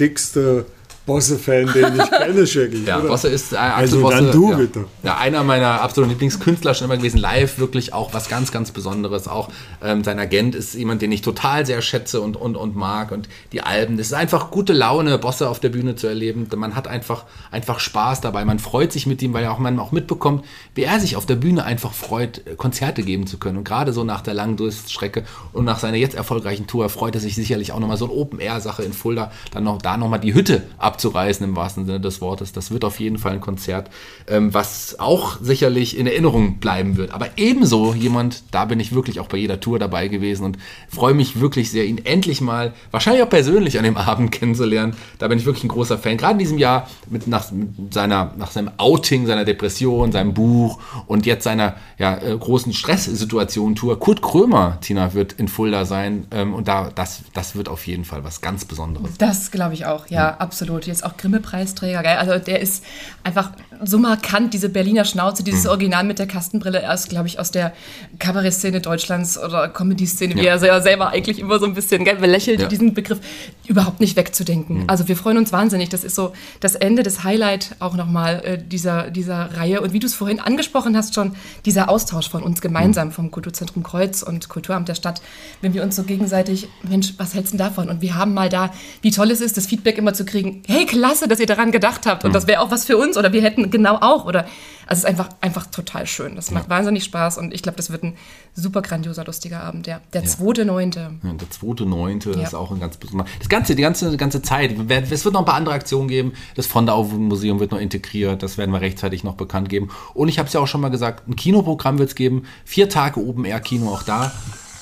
dickste 0.00 0.64
Bosse-Fan, 1.08 1.72
den 1.72 1.96
ich 1.96 2.10
kenne, 2.10 2.46
Shaggy. 2.46 2.84
Ja, 2.84 2.98
oder? 2.98 3.08
Bosse 3.08 3.28
ist 3.28 3.54
äh, 3.54 3.56
Also 3.56 4.02
Bosse, 4.02 4.16
dann 4.16 4.30
du 4.30 4.50
ja. 4.50 4.56
bitte. 4.58 4.84
Ja, 5.02 5.16
einer 5.16 5.42
meiner 5.42 5.80
absoluten 5.80 6.12
Lieblingskünstler 6.12 6.74
schon 6.74 6.84
immer 6.84 6.98
gewesen. 6.98 7.18
Live 7.18 7.58
wirklich 7.58 7.94
auch 7.94 8.12
was 8.12 8.28
ganz, 8.28 8.52
ganz 8.52 8.70
Besonderes. 8.70 9.26
Auch 9.26 9.48
ähm, 9.82 10.04
sein 10.04 10.18
Agent 10.18 10.54
ist 10.54 10.74
jemand, 10.74 11.00
den 11.00 11.10
ich 11.10 11.22
total 11.22 11.64
sehr 11.64 11.80
schätze 11.80 12.20
und, 12.20 12.36
und, 12.36 12.56
und 12.56 12.76
mag. 12.76 13.10
Und 13.10 13.28
die 13.52 13.62
Alben, 13.62 13.96
das 13.96 14.08
ist 14.08 14.12
einfach 14.12 14.50
gute 14.50 14.74
Laune, 14.74 15.18
Bosse 15.18 15.48
auf 15.48 15.60
der 15.60 15.70
Bühne 15.70 15.96
zu 15.96 16.06
erleben. 16.06 16.46
Man 16.54 16.76
hat 16.76 16.86
einfach, 16.86 17.24
einfach 17.50 17.80
Spaß 17.80 18.20
dabei. 18.20 18.44
Man 18.44 18.58
freut 18.58 18.92
sich 18.92 19.06
mit 19.06 19.22
ihm, 19.22 19.32
weil 19.32 19.44
ja 19.44 19.50
auch 19.50 19.58
man 19.58 19.78
auch 19.78 19.92
mitbekommt, 19.92 20.44
wie 20.74 20.82
er 20.82 21.00
sich 21.00 21.16
auf 21.16 21.24
der 21.24 21.36
Bühne 21.36 21.64
einfach 21.64 21.94
freut, 21.94 22.58
Konzerte 22.58 23.02
geben 23.02 23.26
zu 23.26 23.38
können. 23.38 23.56
Und 23.56 23.64
gerade 23.64 23.94
so 23.94 24.04
nach 24.04 24.20
der 24.20 24.34
langen 24.34 24.58
Durststrecke 24.58 25.24
und 25.54 25.64
nach 25.64 25.78
seiner 25.78 25.96
jetzt 25.96 26.14
erfolgreichen 26.14 26.66
Tour 26.66 26.90
freut 26.90 27.14
er 27.14 27.22
sich 27.22 27.34
sicherlich 27.34 27.72
auch 27.72 27.80
nochmal 27.80 27.96
so 27.96 28.04
eine 28.04 28.14
Open-Air-Sache 28.14 28.82
in 28.82 28.92
Fulda, 28.92 29.32
dann 29.52 29.64
noch 29.64 29.78
da 29.80 29.96
nochmal 29.96 30.20
die 30.20 30.34
Hütte 30.34 30.64
abzureißen 30.98 31.46
im 31.46 31.54
wahrsten 31.54 31.86
Sinne 31.86 32.00
des 32.00 32.20
Wortes. 32.20 32.52
Das 32.52 32.72
wird 32.72 32.84
auf 32.84 32.98
jeden 32.98 33.18
Fall 33.18 33.32
ein 33.34 33.40
Konzert, 33.40 33.88
ähm, 34.26 34.52
was 34.52 34.98
auch 34.98 35.38
sicherlich 35.40 35.96
in 35.96 36.08
Erinnerung 36.08 36.58
bleiben 36.58 36.96
wird. 36.96 37.12
Aber 37.12 37.28
ebenso 37.36 37.94
jemand, 37.94 38.42
da 38.50 38.64
bin 38.64 38.80
ich 38.80 38.92
wirklich 38.92 39.20
auch 39.20 39.28
bei 39.28 39.38
jeder 39.38 39.60
Tour 39.60 39.78
dabei 39.78 40.08
gewesen 40.08 40.44
und 40.44 40.58
freue 40.88 41.14
mich 41.14 41.40
wirklich 41.40 41.70
sehr, 41.70 41.84
ihn 41.84 41.98
endlich 42.04 42.40
mal, 42.40 42.72
wahrscheinlich 42.90 43.22
auch 43.22 43.30
persönlich 43.30 43.78
an 43.78 43.84
dem 43.84 43.96
Abend 44.08 44.32
kennenzulernen. 44.32 44.96
Da 45.20 45.28
bin 45.28 45.38
ich 45.38 45.46
wirklich 45.46 45.64
ein 45.64 45.68
großer 45.68 45.98
Fan. 45.98 46.16
Gerade 46.16 46.32
in 46.32 46.38
diesem 46.40 46.58
Jahr 46.58 46.88
mit, 47.08 47.28
nach, 47.28 47.52
mit 47.52 47.94
seiner, 47.94 48.32
nach 48.36 48.50
seinem 48.50 48.72
Outing, 48.76 49.26
seiner 49.26 49.44
Depression, 49.44 50.10
seinem 50.10 50.34
Buch 50.34 50.80
und 51.06 51.26
jetzt 51.26 51.44
seiner 51.44 51.76
ja, 51.98 52.18
äh, 52.18 52.36
großen 52.36 52.72
Stresssituation-Tour. 52.72 54.00
Kurt 54.00 54.20
Krömer, 54.20 54.78
Tina, 54.80 55.14
wird 55.14 55.34
in 55.34 55.46
Fulda 55.46 55.84
sein 55.84 56.26
ähm, 56.32 56.54
und 56.54 56.66
da, 56.66 56.90
das, 56.92 57.20
das 57.34 57.54
wird 57.54 57.68
auf 57.68 57.86
jeden 57.86 58.04
Fall 58.04 58.24
was 58.24 58.40
ganz 58.40 58.64
Besonderes. 58.64 59.16
Das 59.18 59.52
glaube 59.52 59.74
ich 59.74 59.86
auch, 59.86 60.08
ja, 60.08 60.36
absolut. 60.38 60.87
Jetzt 60.88 61.04
auch 61.04 61.16
Grimme-Preisträger, 61.16 62.02
gell? 62.02 62.16
Also 62.16 62.38
der 62.38 62.60
ist 62.60 62.84
einfach 63.22 63.52
so 63.84 63.98
markant, 63.98 64.52
diese 64.54 64.68
Berliner 64.68 65.04
Schnauze, 65.04 65.44
dieses 65.44 65.64
Mhm. 65.64 65.70
Original 65.70 66.04
mit 66.04 66.18
der 66.18 66.26
Kastenbrille. 66.26 66.82
Er 66.82 66.94
ist, 66.94 67.08
glaube 67.08 67.28
ich, 67.28 67.38
aus 67.38 67.50
der 67.50 67.72
Kabarett-Szene 68.18 68.80
Deutschlands 68.80 69.38
oder 69.38 69.68
Comedy-Szene, 69.68 70.34
wie 70.34 70.46
er 70.46 70.56
ja 70.64 70.80
selber 70.80 71.10
eigentlich 71.10 71.38
immer 71.38 71.58
so 71.58 71.66
ein 71.66 71.74
bisschen 71.74 72.04
gell, 72.04 72.16
belächelt, 72.16 72.58
Ja. 72.60 72.66
Mhm. 72.66 72.70
diesen 72.70 72.94
Begriff 72.94 73.18
überhaupt 73.66 74.00
nicht 74.00 74.16
wegzudenken. 74.16 74.84
Also 74.88 75.06
wir 75.08 75.16
freuen 75.16 75.38
uns 75.38 75.52
wahnsinnig. 75.52 75.88
Das 75.90 76.02
ist 76.04 76.14
so 76.14 76.32
das 76.60 76.74
Ende, 76.74 77.02
das 77.02 77.22
Highlight 77.24 77.76
auch 77.78 77.94
nochmal 77.94 78.42
äh, 78.44 78.58
dieser, 78.58 79.10
dieser 79.10 79.56
Reihe. 79.56 79.80
Und 79.80 79.92
wie 79.92 79.98
du 80.00 80.06
es 80.06 80.14
vorhin 80.14 80.40
angesprochen 80.40 80.96
hast 80.96 81.14
schon, 81.14 81.36
dieser 81.64 81.88
Austausch 81.88 82.28
von 82.28 82.42
uns 82.42 82.58
Mhm. 82.58 82.62
gemeinsam, 82.62 83.12
vom 83.12 83.30
Kulturzentrum 83.30 83.82
Kreuz 83.82 84.22
und 84.22 84.48
Kulturamt 84.48 84.88
der 84.88 84.94
Stadt, 84.94 85.20
wenn 85.60 85.74
wir 85.74 85.82
uns 85.82 85.96
so 85.96 86.02
gegenseitig, 86.04 86.68
Mensch, 86.88 87.14
was 87.18 87.34
hältst 87.34 87.52
du 87.52 87.58
davon? 87.58 87.88
Und 87.88 88.00
wir 88.00 88.14
haben 88.14 88.34
mal 88.34 88.48
da, 88.48 88.72
wie 89.02 89.10
toll 89.10 89.30
es 89.30 89.40
ist, 89.40 89.56
das 89.56 89.66
Feedback 89.66 89.98
immer 89.98 90.14
zu 90.14 90.24
kriegen, 90.24 90.62
hey, 90.68 90.86
klasse, 90.86 91.26
dass 91.28 91.40
ihr 91.40 91.46
daran 91.46 91.72
gedacht 91.72 92.06
habt 92.06 92.24
und 92.24 92.34
das 92.34 92.46
wäre 92.46 92.60
auch 92.60 92.70
was 92.70 92.84
für 92.84 92.96
uns 92.98 93.16
oder 93.16 93.32
wir 93.32 93.42
hätten 93.42 93.70
genau 93.70 93.96
auch 94.00 94.26
oder, 94.26 94.40
also 94.86 94.90
es 94.90 94.98
ist 95.00 95.04
einfach, 95.06 95.30
einfach 95.40 95.66
total 95.66 96.06
schön. 96.06 96.36
Das 96.36 96.50
macht 96.50 96.68
wahnsinnig 96.68 97.04
Spaß 97.04 97.38
und 97.38 97.54
ich 97.54 97.62
glaube, 97.62 97.76
das 97.76 97.90
wird 97.90 98.02
ein 98.04 98.16
super 98.54 98.82
grandioser, 98.82 99.24
lustiger 99.24 99.60
Abend, 99.62 99.86
ja. 99.86 100.00
Der 100.12 100.24
zweite, 100.24 100.64
neunte. 100.64 101.12
Ja, 101.22 101.32
der 101.32 101.50
zweite, 101.50 101.86
neunte 101.86 102.32
Ja. 102.32 102.42
ist 102.42 102.54
auch 102.54 102.70
ein 102.70 102.80
ganz 102.80 102.98
besonderer. 102.98 103.26
Das 103.38 103.48
ganze, 103.48 103.74
die 103.74 103.82
ganze, 103.82 104.10
die 104.10 104.16
ganze 104.18 104.42
Zeit. 104.42 104.72
Es 105.10 105.24
wird 105.24 105.32
noch 105.34 105.40
ein 105.40 105.46
paar 105.46 105.54
andere 105.54 105.74
Aktionen 105.74 106.08
geben. 106.08 106.32
Das 106.54 106.66
Fondau-Museum 106.66 107.60
wird 107.60 107.70
noch 107.72 107.80
integriert. 107.80 108.42
Das 108.42 108.58
werden 108.58 108.70
wir 108.72 108.80
rechtzeitig 108.80 109.24
noch 109.24 109.34
bekannt 109.34 109.68
geben. 109.68 109.88
Und 110.14 110.28
ich 110.28 110.38
habe 110.38 110.46
es 110.48 110.52
ja 110.52 110.60
auch 110.60 110.66
schon 110.66 110.80
mal 110.80 110.90
gesagt, 110.90 111.28
ein 111.28 111.36
Kinoprogramm 111.36 111.98
wird 111.98 112.10
es 112.10 112.14
geben. 112.14 112.44
Vier 112.64 112.88
Tage 112.88 113.20
Open-Air-Kino. 113.20 113.88
Auch 113.88 114.02
da 114.02 114.32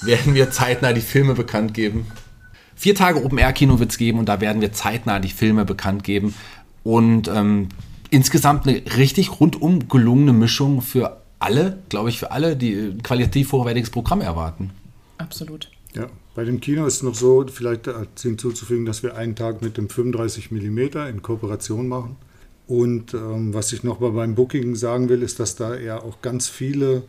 werden 0.02 0.34
wir 0.34 0.50
zeitnah 0.50 0.92
die 0.92 1.00
Filme 1.00 1.34
bekannt 1.34 1.74
geben. 1.74 2.06
Vier 2.76 2.94
Tage 2.94 3.24
Open-Air-Kino 3.24 3.78
wird 3.78 3.90
es 3.90 3.98
geben 3.98 4.18
und 4.18 4.28
da 4.28 4.40
werden 4.42 4.60
wir 4.60 4.72
zeitnah 4.72 5.18
die 5.18 5.30
Filme 5.30 5.64
bekannt 5.64 6.04
geben. 6.04 6.34
Und 6.84 7.26
ähm, 7.26 7.70
insgesamt 8.10 8.68
eine 8.68 8.82
richtig 8.96 9.40
rundum 9.40 9.88
gelungene 9.88 10.34
Mischung 10.34 10.82
für 10.82 11.22
alle, 11.38 11.78
glaube 11.88 12.10
ich, 12.10 12.18
für 12.18 12.30
alle, 12.30 12.54
die 12.54 12.74
ein 12.74 13.02
qualitativ 13.02 13.52
hochwertiges 13.52 13.90
Programm 13.90 14.20
erwarten. 14.20 14.70
Absolut. 15.18 15.70
Ja, 15.94 16.08
bei 16.34 16.44
dem 16.44 16.60
Kino 16.60 16.84
ist 16.86 16.96
es 16.96 17.02
noch 17.02 17.14
so, 17.14 17.46
vielleicht 17.50 17.88
als 17.88 18.20
hinzuzufügen, 18.20 18.84
dass 18.84 19.02
wir 19.02 19.16
einen 19.16 19.34
Tag 19.34 19.62
mit 19.62 19.78
dem 19.78 19.88
35 19.88 20.50
mm 20.50 20.78
in 21.08 21.22
Kooperation 21.22 21.88
machen. 21.88 22.16
Und 22.66 23.14
ähm, 23.14 23.54
was 23.54 23.72
ich 23.72 23.84
noch 23.84 24.00
mal 24.00 24.10
beim 24.10 24.34
Booking 24.34 24.74
sagen 24.74 25.08
will, 25.08 25.22
ist, 25.22 25.40
dass 25.40 25.56
da 25.56 25.76
ja 25.76 26.02
auch 26.02 26.20
ganz 26.20 26.48
viele 26.48 27.04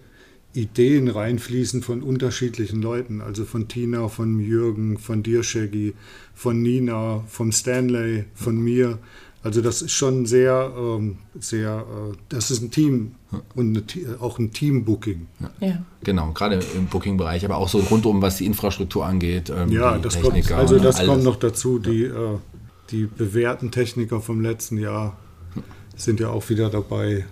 Ideen 0.53 1.07
reinfließen 1.07 1.81
von 1.83 2.01
unterschiedlichen 2.01 2.81
Leuten. 2.81 3.21
Also 3.21 3.45
von 3.45 3.67
Tina, 3.67 4.07
von 4.07 4.39
Jürgen, 4.39 4.97
von 4.97 5.21
dir, 5.23 5.43
Shaggy, 5.43 5.93
von 6.33 6.61
Nina, 6.61 7.23
vom 7.27 7.51
Stanley, 7.51 8.25
von 8.33 8.57
mir. 8.59 8.97
Also 9.43 9.61
das 9.61 9.81
ist 9.81 9.91
schon 9.91 10.25
sehr, 10.25 10.73
ähm, 10.75 11.19
sehr, 11.39 11.85
äh, 11.87 12.15
das 12.29 12.49
ist 12.51 12.61
ein 12.61 12.71
Team 12.71 13.11
und 13.55 13.77
eine, 13.95 14.19
auch 14.19 14.39
ein 14.39 14.51
Team-Booking. 14.51 15.27
Ja. 15.61 15.83
Genau, 16.03 16.31
gerade 16.31 16.59
im 16.75 16.87
Booking-Bereich, 16.87 17.45
aber 17.45 17.57
auch 17.57 17.69
so 17.69 17.77
rundum, 17.79 18.21
was 18.21 18.37
die 18.37 18.45
Infrastruktur 18.45 19.05
angeht. 19.05 19.49
ähm, 19.55 19.71
Ja, 19.71 19.95
die 19.97 20.01
das 20.01 20.19
kommt, 20.19 20.51
also 20.51 20.79
das 20.79 20.97
alles. 20.97 21.09
kommt 21.09 21.23
noch 21.23 21.37
dazu. 21.37 21.79
Die, 21.79 22.03
äh, 22.05 22.37
die 22.89 23.05
bewährten 23.05 23.71
Techniker 23.71 24.21
vom 24.21 24.41
letzten 24.41 24.77
Jahr 24.77 25.17
sind 25.95 26.19
ja 26.19 26.29
auch 26.29 26.49
wieder 26.49 26.69
dabei. 26.69 27.25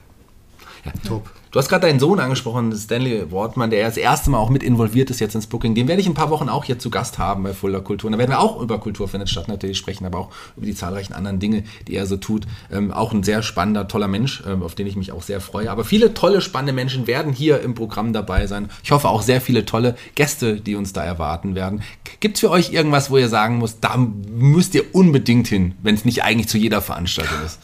Top. 1.08 1.30
Du 1.56 1.60
hast 1.60 1.70
gerade 1.70 1.88
deinen 1.88 2.02
Sohn 2.02 2.20
angesprochen, 2.20 2.76
Stanley 2.76 3.32
Wortmann, 3.32 3.70
der 3.70 3.80
ja 3.80 3.86
das 3.86 3.96
erste 3.96 4.30
Mal 4.30 4.40
auch 4.40 4.50
mit 4.50 4.62
involviert 4.62 5.10
ist 5.10 5.22
jetzt 5.22 5.36
ins 5.36 5.48
Booking. 5.48 5.74
Den 5.74 5.88
werde 5.88 6.02
ich 6.02 6.06
in 6.06 6.12
ein 6.12 6.16
paar 6.16 6.30
Wochen 6.30 6.50
auch 6.50 6.66
hier 6.66 6.80
zu 6.80 6.90
Gast 6.90 7.18
haben 7.18 7.44
bei 7.44 7.54
Fulda 7.54 7.80
Kultur. 7.80 8.10
Und 8.10 8.12
da 8.12 8.18
werden 8.18 8.32
wir 8.32 8.42
auch 8.42 8.60
über 8.60 8.78
Kultur 8.78 9.08
findet 9.08 9.30
statt 9.30 9.48
natürlich 9.48 9.78
sprechen, 9.78 10.06
aber 10.06 10.20
auch 10.20 10.32
über 10.58 10.66
die 10.66 10.76
zahlreichen 10.76 11.14
anderen 11.14 11.40
Dinge, 11.40 11.64
die 11.88 11.96
er 11.96 12.08
so 12.08 12.18
tut. 12.18 12.46
Ähm, 12.70 12.92
auch 12.92 13.14
ein 13.14 13.24
sehr 13.24 13.42
spannender, 13.42 13.88
toller 13.88 14.10
Mensch, 14.10 14.44
ähm, 14.46 14.64
auf 14.64 14.76
den 14.76 14.86
ich 14.86 14.98
mich 14.98 15.14
auch 15.14 15.22
sehr 15.22 15.40
freue. 15.40 15.72
Aber 15.72 15.86
viele 15.86 16.14
tolle, 16.14 16.42
spannende 16.42 16.74
Menschen 16.74 17.08
werden 17.08 17.32
hier 17.32 17.62
im 17.62 17.74
Programm 17.74 18.12
dabei 18.12 18.48
sein. 18.48 18.70
Ich 18.84 18.92
hoffe 18.92 19.08
auch 19.08 19.22
sehr 19.22 19.40
viele 19.40 19.66
tolle 19.66 19.96
Gäste, 20.16 20.60
die 20.60 20.76
uns 20.76 20.92
da 20.92 21.06
erwarten 21.06 21.56
werden. 21.56 21.84
Gibt 22.20 22.36
es 22.36 22.42
für 22.42 22.52
euch 22.52 22.74
irgendwas, 22.74 23.10
wo 23.10 23.18
ihr 23.18 23.30
sagen 23.30 23.60
müsst, 23.60 23.78
da 23.82 23.96
müsst 23.96 24.76
ihr 24.76 24.94
unbedingt 24.94 25.48
hin, 25.48 25.76
wenn 25.82 25.96
es 25.96 26.04
nicht 26.04 26.24
eigentlich 26.24 26.50
zu 26.50 26.58
jeder 26.58 26.82
Veranstaltung 26.82 27.38
ist? 27.46 27.62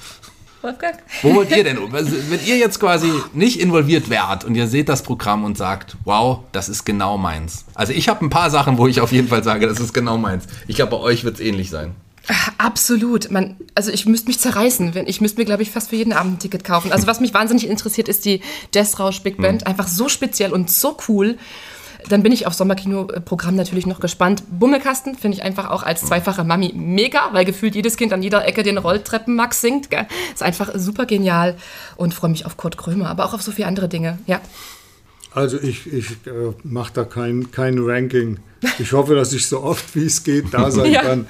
Wolfgang? 0.61 0.95
Wo 1.21 1.35
wollt 1.35 1.51
ihr 1.51 1.63
denn? 1.63 1.77
Wenn 1.91 2.45
ihr 2.45 2.57
jetzt 2.57 2.79
quasi 2.79 3.11
nicht 3.33 3.59
involviert 3.59 4.09
wärt 4.09 4.43
und 4.43 4.55
ihr 4.55 4.67
seht 4.67 4.89
das 4.89 5.03
Programm 5.03 5.43
und 5.43 5.57
sagt, 5.57 5.97
wow, 6.05 6.39
das 6.51 6.69
ist 6.69 6.85
genau 6.85 7.17
meins. 7.17 7.65
Also 7.73 7.93
ich 7.93 8.09
habe 8.09 8.25
ein 8.25 8.29
paar 8.29 8.49
Sachen, 8.49 8.77
wo 8.77 8.87
ich 8.87 9.01
auf 9.01 9.11
jeden 9.11 9.27
Fall 9.27 9.43
sage, 9.43 9.67
das 9.67 9.79
ist 9.79 9.93
genau 9.93 10.17
meins. 10.17 10.45
Ich 10.67 10.75
glaube, 10.75 10.91
bei 10.91 10.97
euch 10.97 11.23
wird 11.23 11.35
es 11.35 11.41
ähnlich 11.41 11.69
sein. 11.69 11.95
Absolut. 12.57 13.31
Man, 13.31 13.55
also 13.75 13.91
ich 13.91 14.05
müsste 14.05 14.27
mich 14.27 14.39
zerreißen. 14.39 14.93
Ich 15.07 15.21
müsste 15.21 15.39
mir, 15.39 15.45
glaube 15.45 15.63
ich, 15.63 15.71
fast 15.71 15.89
für 15.89 15.95
jeden 15.95 16.13
Abend 16.13 16.33
ein 16.33 16.39
Ticket 16.39 16.63
kaufen. 16.63 16.91
Also 16.91 17.07
was 17.07 17.19
mich 17.19 17.33
wahnsinnig 17.33 17.67
interessiert, 17.67 18.07
ist 18.07 18.25
die 18.25 18.41
Jazzrausch 18.73 19.21
Big 19.21 19.37
Band. 19.37 19.65
Einfach 19.65 19.87
so 19.87 20.07
speziell 20.07 20.53
und 20.53 20.69
so 20.69 20.97
cool. 21.07 21.37
Dann 22.09 22.23
bin 22.23 22.31
ich 22.31 22.47
auf 22.47 22.53
Sommerkino-Programm 22.53 23.55
natürlich 23.55 23.85
noch 23.85 23.99
gespannt. 23.99 24.43
Bummelkasten 24.49 25.15
finde 25.15 25.37
ich 25.37 25.43
einfach 25.43 25.69
auch 25.69 25.83
als 25.83 26.01
zweifache 26.01 26.43
Mami 26.43 26.73
mega, 26.75 27.29
weil 27.31 27.45
gefühlt 27.45 27.75
jedes 27.75 27.95
Kind 27.97 28.11
an 28.13 28.23
jeder 28.23 28.45
Ecke 28.45 28.63
den 28.63 28.77
Rolltreppenmax 28.77 29.61
singt. 29.61 29.89
Gell? 29.89 30.07
Ist 30.33 30.43
einfach 30.43 30.71
super 30.75 31.05
genial 31.05 31.55
und 31.97 32.13
freue 32.13 32.31
mich 32.31 32.45
auf 32.45 32.57
Kurt 32.57 32.77
Krömer, 32.77 33.09
aber 33.09 33.25
auch 33.25 33.33
auf 33.33 33.41
so 33.41 33.51
viele 33.51 33.67
andere 33.67 33.87
Dinge. 33.87 34.17
Ja. 34.25 34.41
Also 35.33 35.57
ich, 35.61 35.91
ich 35.91 36.09
äh, 36.25 36.53
mache 36.63 36.91
da 36.93 37.03
kein, 37.05 37.51
kein 37.51 37.79
Ranking. 37.79 38.39
Ich 38.79 38.91
hoffe, 38.91 39.15
dass 39.15 39.31
ich 39.31 39.47
so 39.47 39.61
oft 39.63 39.95
wie 39.95 40.05
es 40.05 40.23
geht 40.23 40.53
da 40.53 40.69
sein 40.71 40.91
Ja. 40.91 41.01
kann. 41.01 41.27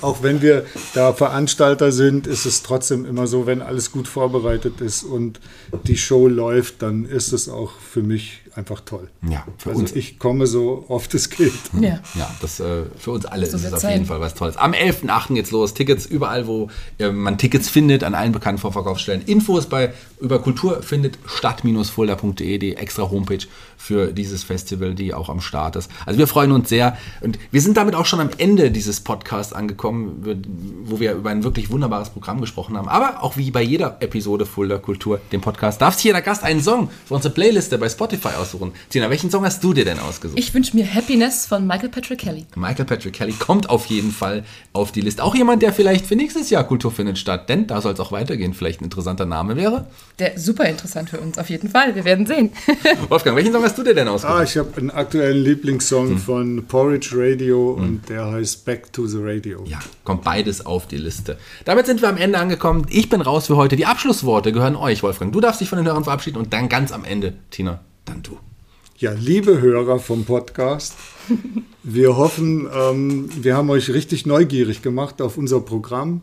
Auch 0.00 0.22
wenn 0.22 0.42
wir 0.42 0.64
da 0.94 1.12
Veranstalter 1.12 1.90
sind, 1.92 2.26
ist 2.26 2.44
es 2.44 2.62
trotzdem 2.62 3.04
immer 3.04 3.26
so, 3.26 3.46
wenn 3.46 3.62
alles 3.62 3.90
gut 3.90 4.06
vorbereitet 4.06 4.80
ist 4.80 5.02
und 5.02 5.40
die 5.84 5.96
Show 5.96 6.28
läuft, 6.28 6.82
dann 6.82 7.04
ist 7.04 7.32
es 7.32 7.48
auch 7.48 7.72
für 7.80 8.02
mich 8.02 8.42
einfach 8.56 8.80
toll. 8.80 9.08
Ja, 9.28 9.44
für 9.58 9.70
Also 9.70 9.80
uns. 9.82 9.92
ich 9.92 10.18
komme 10.18 10.46
so 10.46 10.84
oft 10.88 11.14
es 11.14 11.30
geht. 11.30 11.52
ja. 11.80 12.00
Ja, 12.14 12.30
das 12.40 12.60
äh, 12.60 12.84
für 12.98 13.12
uns 13.12 13.24
alle 13.26 13.46
So 13.46 13.56
ist 13.56 13.64
es 13.64 13.72
auf 13.72 13.80
sein. 13.80 13.92
jeden 13.92 14.06
Fall 14.06 14.20
was 14.20 14.34
Tolles. 14.34 14.56
Am 14.56 14.72
11.8. 14.72 15.34
geht's 15.34 15.50
los. 15.50 15.74
Tickets 15.74 16.06
überall, 16.06 16.46
wo 16.46 16.68
äh, 16.98 17.10
man 17.10 17.38
Tickets 17.38 17.68
findet, 17.68 18.04
an 18.04 18.14
allen 18.14 18.32
bekannten 18.32 18.60
Vorverkaufsstellen. 18.60 19.22
Infos 19.26 19.66
bei 19.66 19.92
über 20.20 20.38
Kultur 20.40 20.82
findet 20.82 21.18
stadt-fulda.de, 21.26 22.58
die 22.58 22.76
extra 22.76 23.10
Homepage 23.10 23.38
für 23.76 24.12
dieses 24.12 24.42
Festival, 24.44 24.94
die 24.94 25.14
auch 25.14 25.28
am 25.28 25.40
Start 25.40 25.76
ist. 25.76 25.90
Also 26.04 26.18
wir 26.18 26.26
freuen 26.26 26.52
uns 26.52 26.68
sehr. 26.68 26.96
Und 27.22 27.38
wir 27.50 27.60
sind 27.62 27.76
damit 27.76 27.94
auch 27.94 28.04
schon 28.06 28.20
am 28.20 28.30
Ende 28.38 28.70
dieses 28.70 29.00
Podcasts 29.00 29.52
angekommen, 29.52 30.44
wo 30.84 31.00
wir 31.00 31.12
über 31.14 31.30
ein 31.30 31.44
wirklich 31.44 31.70
wunderbares 31.70 32.10
Programm 32.10 32.40
gesprochen 32.40 32.76
haben. 32.76 32.88
Aber 32.88 33.22
auch 33.22 33.36
wie 33.36 33.50
bei 33.50 33.62
jeder 33.62 33.96
Episode 34.00 34.44
Fulda 34.46 34.78
Kultur, 34.78 35.20
dem 35.32 35.40
Podcast, 35.40 35.80
darf 35.80 35.94
sich 35.94 36.04
jeder 36.04 36.20
Gast 36.20 36.42
einen 36.44 36.60
Song 36.62 36.90
für 37.06 37.14
unsere 37.14 37.32
Playliste 37.32 37.78
bei 37.78 37.88
Spotify 37.88 38.34
aussuchen. 38.50 38.72
Tina, 38.88 39.10
welchen 39.10 39.30
Song 39.30 39.44
hast 39.44 39.62
du 39.62 39.72
dir 39.72 39.84
denn 39.84 39.98
ausgesucht? 39.98 40.38
Ich 40.38 40.52
wünsche 40.54 40.76
mir 40.76 40.92
Happiness 40.92 41.46
von 41.46 41.66
Michael 41.66 41.88
Patrick 41.88 42.18
Kelly. 42.18 42.46
Michael 42.56 42.84
Patrick 42.84 43.12
Kelly 43.12 43.32
kommt 43.32 43.70
auf 43.70 43.86
jeden 43.86 44.10
Fall 44.10 44.44
auf 44.72 44.92
die 44.92 45.00
Liste. 45.00 45.22
Auch 45.22 45.34
jemand, 45.34 45.62
der 45.62 45.72
vielleicht 45.72 46.06
für 46.06 46.16
nächstes 46.16 46.50
Jahr 46.50 46.64
Kultur 46.64 46.90
findet 46.90 47.18
statt, 47.18 47.48
denn 47.48 47.66
da 47.66 47.80
soll 47.80 47.92
es 47.92 48.00
auch 48.00 48.12
weitergehen, 48.12 48.54
vielleicht 48.54 48.80
ein 48.80 48.84
interessanter 48.84 49.26
Name 49.26 49.56
wäre. 49.56 49.86
Der 50.18 50.38
super 50.38 50.64
interessant 50.64 51.10
für 51.10 51.20
uns, 51.20 51.38
auf 51.38 51.48
jeden 51.50 51.68
Fall. 51.68 51.94
Wir 51.94 52.04
werden 52.04 52.26
sehen. 52.26 52.50
Wolfgang, 53.08 53.36
welchen 53.36 53.52
Song 53.52 53.62
hast 53.62 53.78
du 53.78 53.82
dir 53.82 53.94
denn 53.94 54.08
ausgesucht? 54.08 54.38
Ah, 54.38 54.42
ich 54.42 54.56
habe 54.56 54.76
einen 54.76 54.90
aktuellen 54.90 55.42
Lieblingssong 55.42 56.10
hm. 56.10 56.18
von 56.18 56.64
Porridge 56.66 57.10
Radio 57.14 57.76
hm. 57.76 57.84
und 57.84 58.08
der 58.08 58.26
heißt 58.26 58.64
Back 58.64 58.92
to 58.92 59.06
the 59.06 59.18
Radio. 59.20 59.64
Ja, 59.66 59.78
kommt 60.04 60.24
beides 60.24 60.66
auf 60.66 60.86
die 60.88 60.98
Liste. 60.98 61.38
Damit 61.64 61.86
sind 61.86 62.02
wir 62.02 62.08
am 62.08 62.16
Ende 62.16 62.38
angekommen. 62.38 62.86
Ich 62.90 63.08
bin 63.08 63.20
raus 63.20 63.46
für 63.46 63.56
heute. 63.56 63.76
Die 63.76 63.86
Abschlussworte 63.86 64.52
gehören 64.52 64.76
euch, 64.76 65.02
Wolfgang. 65.02 65.32
Du 65.32 65.40
darfst 65.40 65.60
dich 65.60 65.68
von 65.68 65.78
den 65.78 65.86
Hörern 65.86 66.04
verabschieden 66.04 66.38
und 66.38 66.52
dann 66.52 66.68
ganz 66.68 66.92
am 66.92 67.04
Ende, 67.04 67.34
Tina, 67.50 67.80
dann 68.04 68.22
du. 68.22 68.38
Ja, 68.96 69.12
liebe 69.12 69.60
Hörer 69.60 69.98
vom 69.98 70.24
Podcast, 70.24 70.94
wir 71.82 72.16
hoffen, 72.16 72.68
ähm, 72.72 73.30
wir 73.42 73.56
haben 73.56 73.70
euch 73.70 73.90
richtig 73.90 74.26
neugierig 74.26 74.82
gemacht 74.82 75.22
auf 75.22 75.38
unser 75.38 75.60
Programm. 75.60 76.22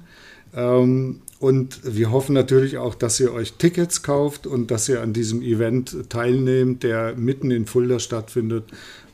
Ähm, 0.54 1.22
und 1.40 1.82
wir 1.84 2.12
hoffen 2.12 2.34
natürlich 2.34 2.78
auch, 2.78 2.96
dass 2.96 3.20
ihr 3.20 3.32
euch 3.32 3.54
Tickets 3.54 4.02
kauft 4.02 4.48
und 4.48 4.72
dass 4.72 4.90
ihr 4.90 5.02
an 5.02 5.14
diesem 5.14 5.42
Event 5.44 6.10
teilnehmt, 6.10 6.82
der 6.82 7.16
mitten 7.16 7.52
in 7.52 7.68
Fulda 7.68 8.00
stattfindet 8.00 8.66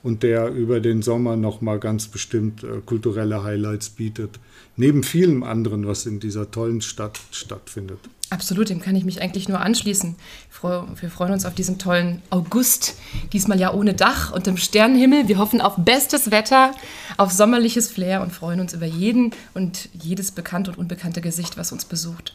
und 0.04 0.24
der 0.24 0.50
über 0.50 0.80
den 0.80 1.02
Sommer 1.02 1.36
nochmal 1.36 1.80
ganz 1.80 2.08
bestimmt 2.08 2.64
äh, 2.64 2.82
kulturelle 2.86 3.44
Highlights 3.44 3.90
bietet. 3.90 4.40
Neben 4.76 5.04
vielem 5.04 5.44
anderen, 5.44 5.86
was 5.86 6.06
in 6.06 6.20
dieser 6.20 6.50
tollen 6.50 6.82
Stadt 6.82 7.20
stattfindet. 7.32 8.00
Absolut, 8.32 8.70
dem 8.70 8.82
kann 8.82 8.96
ich 8.96 9.06
mich 9.06 9.22
eigentlich 9.22 9.48
nur 9.48 9.60
anschließen. 9.60 10.16
Wir 11.00 11.10
freuen 11.12 11.34
uns 11.34 11.46
auf 11.46 11.54
diesen 11.54 11.78
tollen 11.78 12.24
August, 12.32 12.96
diesmal 13.32 13.60
ja 13.60 13.72
ohne 13.72 13.94
Dach 13.94 14.32
und 14.32 14.48
im 14.48 14.58
Sternenhimmel. 14.58 15.28
Wir 15.28 15.38
hoffen 15.38 15.62
auf 15.62 15.76
bestes 15.78 16.32
Wetter, 16.32 16.72
auf 17.18 17.32
sommerliches 17.32 17.92
Flair 17.92 18.24
und 18.24 18.32
freuen 18.32 18.60
uns 18.60 18.74
über 18.74 18.88
jeden 18.88 19.32
und 19.54 19.90
jedes 19.94 20.32
bekannte 20.32 20.72
und 20.72 20.80
unbekannte 20.80 21.22
Gesicht, 21.22 21.58
was 21.58 21.72
uns 21.72 21.86
besucht. 21.86 22.34